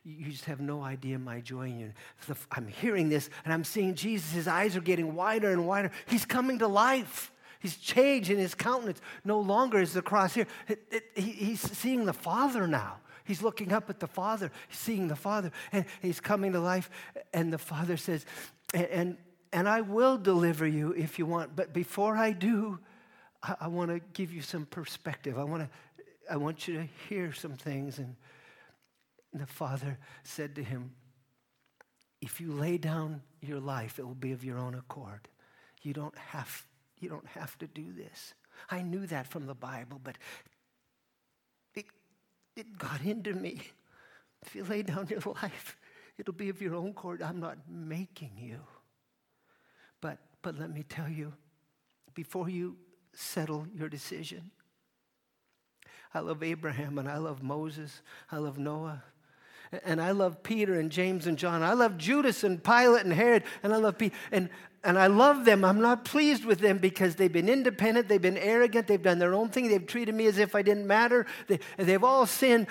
[0.05, 1.93] you, you just have no idea my joy in you.
[2.53, 4.33] I'm hearing this, and I'm seeing Jesus.
[4.33, 5.91] His eyes are getting wider and wider.
[6.07, 7.33] He's coming to life.
[7.61, 9.01] He's changed in his countenance.
[9.24, 10.47] No longer is the cross here.
[10.68, 12.99] It, it, he, he's seeing the Father now.
[13.24, 16.89] He's looking up at the Father, seeing the Father, and he's coming to life.
[17.35, 18.24] And the Father says,
[18.72, 19.18] and,
[19.53, 21.55] and I will deliver you if you want.
[21.55, 22.79] But before I do,
[23.43, 25.39] I, I want to give you some perspective.
[25.39, 25.68] I want to
[26.31, 27.99] I want you to hear some things.
[27.99, 28.14] And
[29.33, 30.93] the father said to him,
[32.20, 35.29] If you lay down your life, it will be of your own accord.
[35.83, 36.66] You don't have,
[36.99, 38.35] you don't have to do this.
[38.70, 40.18] I knew that from the Bible, but
[41.74, 41.87] it,
[42.57, 43.61] it got into me.
[44.45, 45.76] If you lay down your life,
[46.18, 47.22] it'll be of your own accord.
[47.22, 48.59] I'm not making you.
[50.01, 51.33] But, but let me tell you,
[52.14, 52.76] before you
[53.12, 54.51] settle your decision,
[56.15, 58.03] I love Abraham and I love Moses.
[58.31, 59.03] I love Noah.
[59.85, 61.63] And I love Peter and James and John.
[61.63, 63.45] I love Judas and Pilate and Herod.
[63.63, 63.97] And I love.
[64.33, 64.49] And,
[64.83, 65.65] and I love them.
[65.65, 68.09] I'm not pleased with them because they've been independent.
[68.09, 68.87] They've been arrogant.
[68.87, 69.69] They've done their own thing.
[69.69, 71.27] They've treated me as if I didn't matter.
[71.49, 72.67] They, they've all sinned.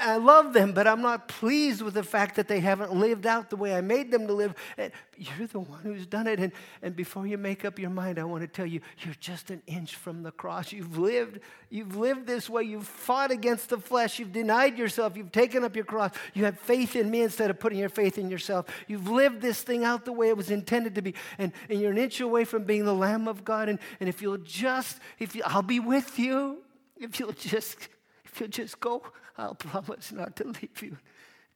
[0.00, 3.50] I love them, but I'm not pleased with the fact that they haven't lived out
[3.50, 4.54] the way I made them to live.
[4.78, 4.88] Eh,
[5.18, 6.40] you're the one who's done it.
[6.40, 9.50] And, and before you make up your mind, I want to tell you, you're just
[9.50, 10.72] an inch from the cross.
[10.72, 12.62] You've lived, you've lived this way.
[12.62, 14.18] You've fought against the flesh.
[14.18, 15.14] You've denied yourself.
[15.14, 16.12] You've taken up your cross.
[16.32, 18.66] You have faith in me instead of putting your faith in yourself.
[18.88, 21.14] You've lived this thing out the way it was intended to be.
[21.36, 23.68] And, and you're an inch away from being the Lamb of God.
[23.68, 26.62] And, and if you'll just, if you, I'll be with you.
[26.96, 27.88] If you'll just,
[28.24, 29.02] if you'll just go
[29.36, 30.96] I'll promise not to leave you.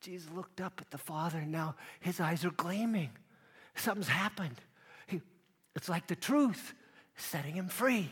[0.00, 3.10] Jesus looked up at the Father, and now his eyes are gleaming.
[3.74, 4.60] Something's happened.
[5.06, 5.20] He,
[5.74, 6.74] it's like the truth
[7.16, 8.10] setting him free.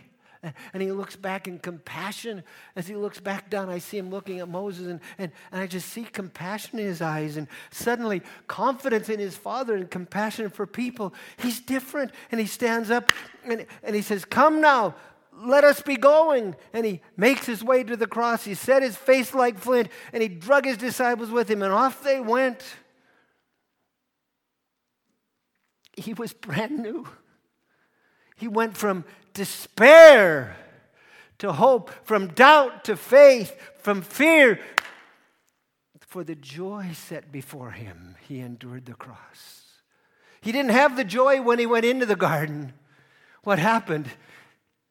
[0.72, 2.42] And he looks back in compassion.
[2.76, 5.66] As he looks back down, I see him looking at Moses, and, and, and I
[5.66, 10.66] just see compassion in his eyes, and suddenly confidence in his father and compassion for
[10.66, 11.14] people.
[11.38, 12.10] He's different.
[12.30, 13.08] And he stands up
[13.44, 14.94] and, and he says, Come now,
[15.36, 16.56] let us be going.
[16.72, 18.44] And he makes his way to the cross.
[18.44, 22.02] He set his face like flint, and he drug his disciples with him, and off
[22.02, 22.62] they went.
[25.96, 27.06] He was brand new.
[28.36, 30.56] He went from despair
[31.38, 34.60] to hope, from doubt to faith, from fear.
[36.00, 39.64] For the joy set before him, he endured the cross.
[40.40, 42.72] He didn't have the joy when he went into the garden.
[43.42, 44.08] What happened?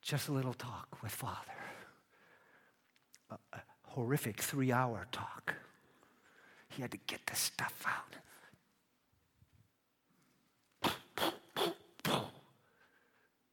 [0.04, 1.38] Just a little talk with Father.
[3.32, 5.56] A, a horrific three hour talk.
[6.70, 8.16] He had to get the stuff out.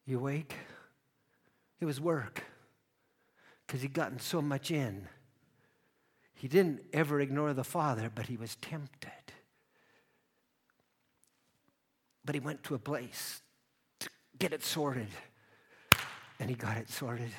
[0.07, 0.55] You awake?
[1.81, 2.43] It was work
[3.65, 5.07] because he'd gotten so much in.
[6.35, 9.13] He didn't ever ignore the Father, but he was tempted.
[12.25, 13.41] But he went to a place
[14.01, 15.11] to get it sorted,
[16.41, 17.31] and he got it sorted.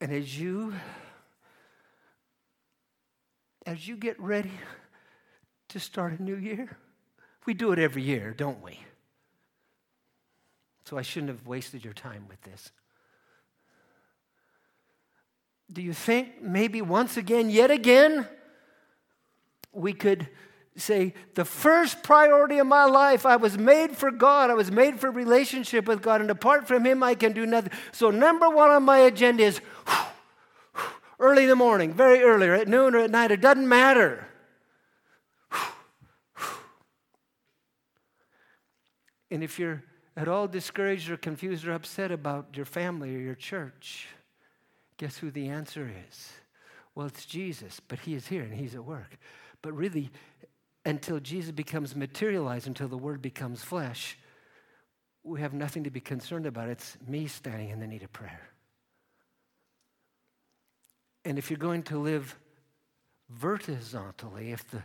[0.00, 0.74] And as you
[3.66, 4.52] as you get ready
[5.68, 6.76] to start a new year,
[7.46, 8.78] we do it every year, don't we?
[10.84, 12.70] So I shouldn't have wasted your time with this.
[15.72, 18.28] Do you think maybe once again, yet again,
[19.72, 20.28] we could
[20.76, 24.50] say, the first priority of my life, I was made for God.
[24.50, 27.72] I was made for relationship with God, and apart from Him, I can do nothing.
[27.92, 29.60] So, number one on my agenda is
[31.18, 34.26] early in the morning, very early, or at noon or at night, it doesn't matter.
[39.30, 39.82] And if you're
[40.16, 44.06] at all discouraged or confused or upset about your family or your church,
[44.98, 46.32] Guess who the answer is?
[46.94, 49.18] Well, it's Jesus, but He is here and He's at work.
[49.62, 50.10] But really,
[50.86, 54.16] until Jesus becomes materialized, until the Word becomes flesh,
[55.24, 56.68] we have nothing to be concerned about.
[56.68, 58.48] It's me standing in the need of prayer.
[61.24, 62.38] And if you're going to live
[63.28, 64.84] vertically, if the,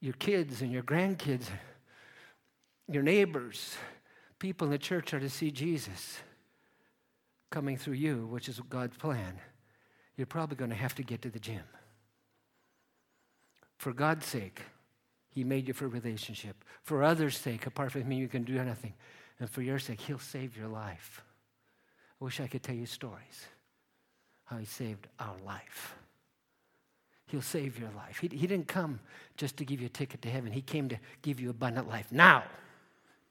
[0.00, 1.46] your kids and your grandkids,
[2.88, 3.76] your neighbors,
[4.40, 6.18] people in the church are to see Jesus,
[7.50, 9.38] coming through you, which is God's plan,
[10.16, 11.62] you're probably going to have to get to the gym.
[13.78, 14.60] For God's sake,
[15.36, 16.64] He made you for relationship.
[16.82, 18.94] For others' sake, apart from me, you can do nothing.
[19.38, 21.22] And for your sake, He'll save your life.
[22.18, 23.44] I wish I could tell you stories
[24.46, 25.94] how He saved our life.
[27.26, 28.16] He'll save your life.
[28.18, 28.98] He, he didn't come
[29.36, 32.10] just to give you a ticket to heaven, He came to give you abundant life
[32.10, 32.44] now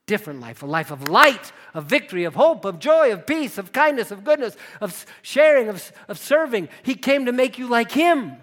[0.05, 3.73] different life, a life of light, of victory, of hope, of joy, of peace, of
[3.73, 6.69] kindness, of goodness, of sharing, of, of serving.
[6.83, 8.37] He came to make you like Him.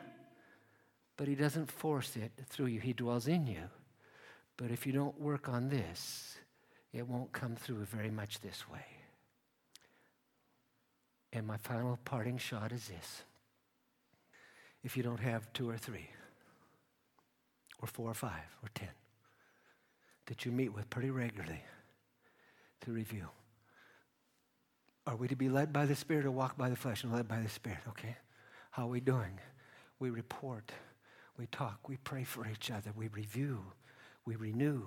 [1.22, 3.62] But He doesn't force it through you, He dwells in you.
[4.56, 6.36] But if you don't work on this,
[6.92, 8.84] it won't come through very much this way.
[11.32, 13.22] And my final parting shot is this
[14.82, 16.08] if you don't have two or three,
[17.80, 18.90] or four or five, or ten,
[20.26, 21.62] that you meet with pretty regularly
[22.80, 23.28] to review.
[25.06, 27.28] Are we to be led by the Spirit or walk by the flesh and led
[27.28, 27.78] by the Spirit?
[27.90, 28.16] Okay.
[28.72, 29.38] How are we doing?
[30.00, 30.72] We report,
[31.38, 33.62] we talk, we pray for each other, we review,
[34.24, 34.82] we renew.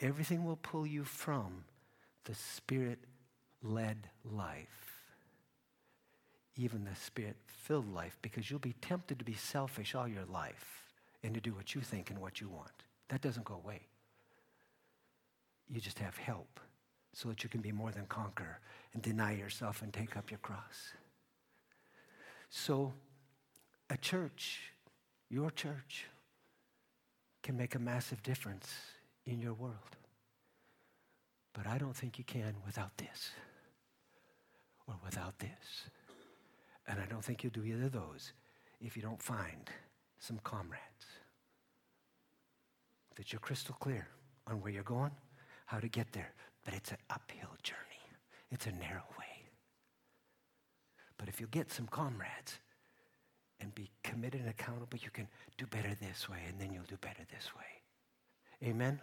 [0.00, 1.64] Everything will pull you from
[2.24, 2.98] the Spirit
[3.62, 5.02] led life,
[6.56, 10.84] even the Spirit filled life, because you'll be tempted to be selfish all your life
[11.22, 12.70] and to do what you think and what you want.
[13.08, 13.82] That doesn't go away.
[15.68, 16.60] You just have help
[17.12, 18.60] so that you can be more than conqueror
[18.92, 20.92] and deny yourself and take up your cross.
[22.50, 22.92] So,
[23.90, 24.72] a church,
[25.28, 26.06] your church,
[27.42, 28.68] can make a massive difference
[29.24, 29.96] in your world.
[31.52, 33.30] But I don't think you can without this
[34.86, 35.88] or without this.
[36.88, 38.32] And I don't think you'll do either of those
[38.80, 39.70] if you don't find
[40.18, 40.82] some comrades.
[43.16, 44.08] That you're crystal clear
[44.46, 45.12] on where you're going
[45.66, 46.32] how to get there,
[46.64, 47.80] but it's an uphill journey.
[48.50, 49.42] It's a narrow way.
[51.18, 52.58] But if you get some comrades
[53.60, 56.96] and be committed and accountable, you can do better this way, and then you'll do
[56.98, 58.68] better this way.
[58.68, 59.00] Amen?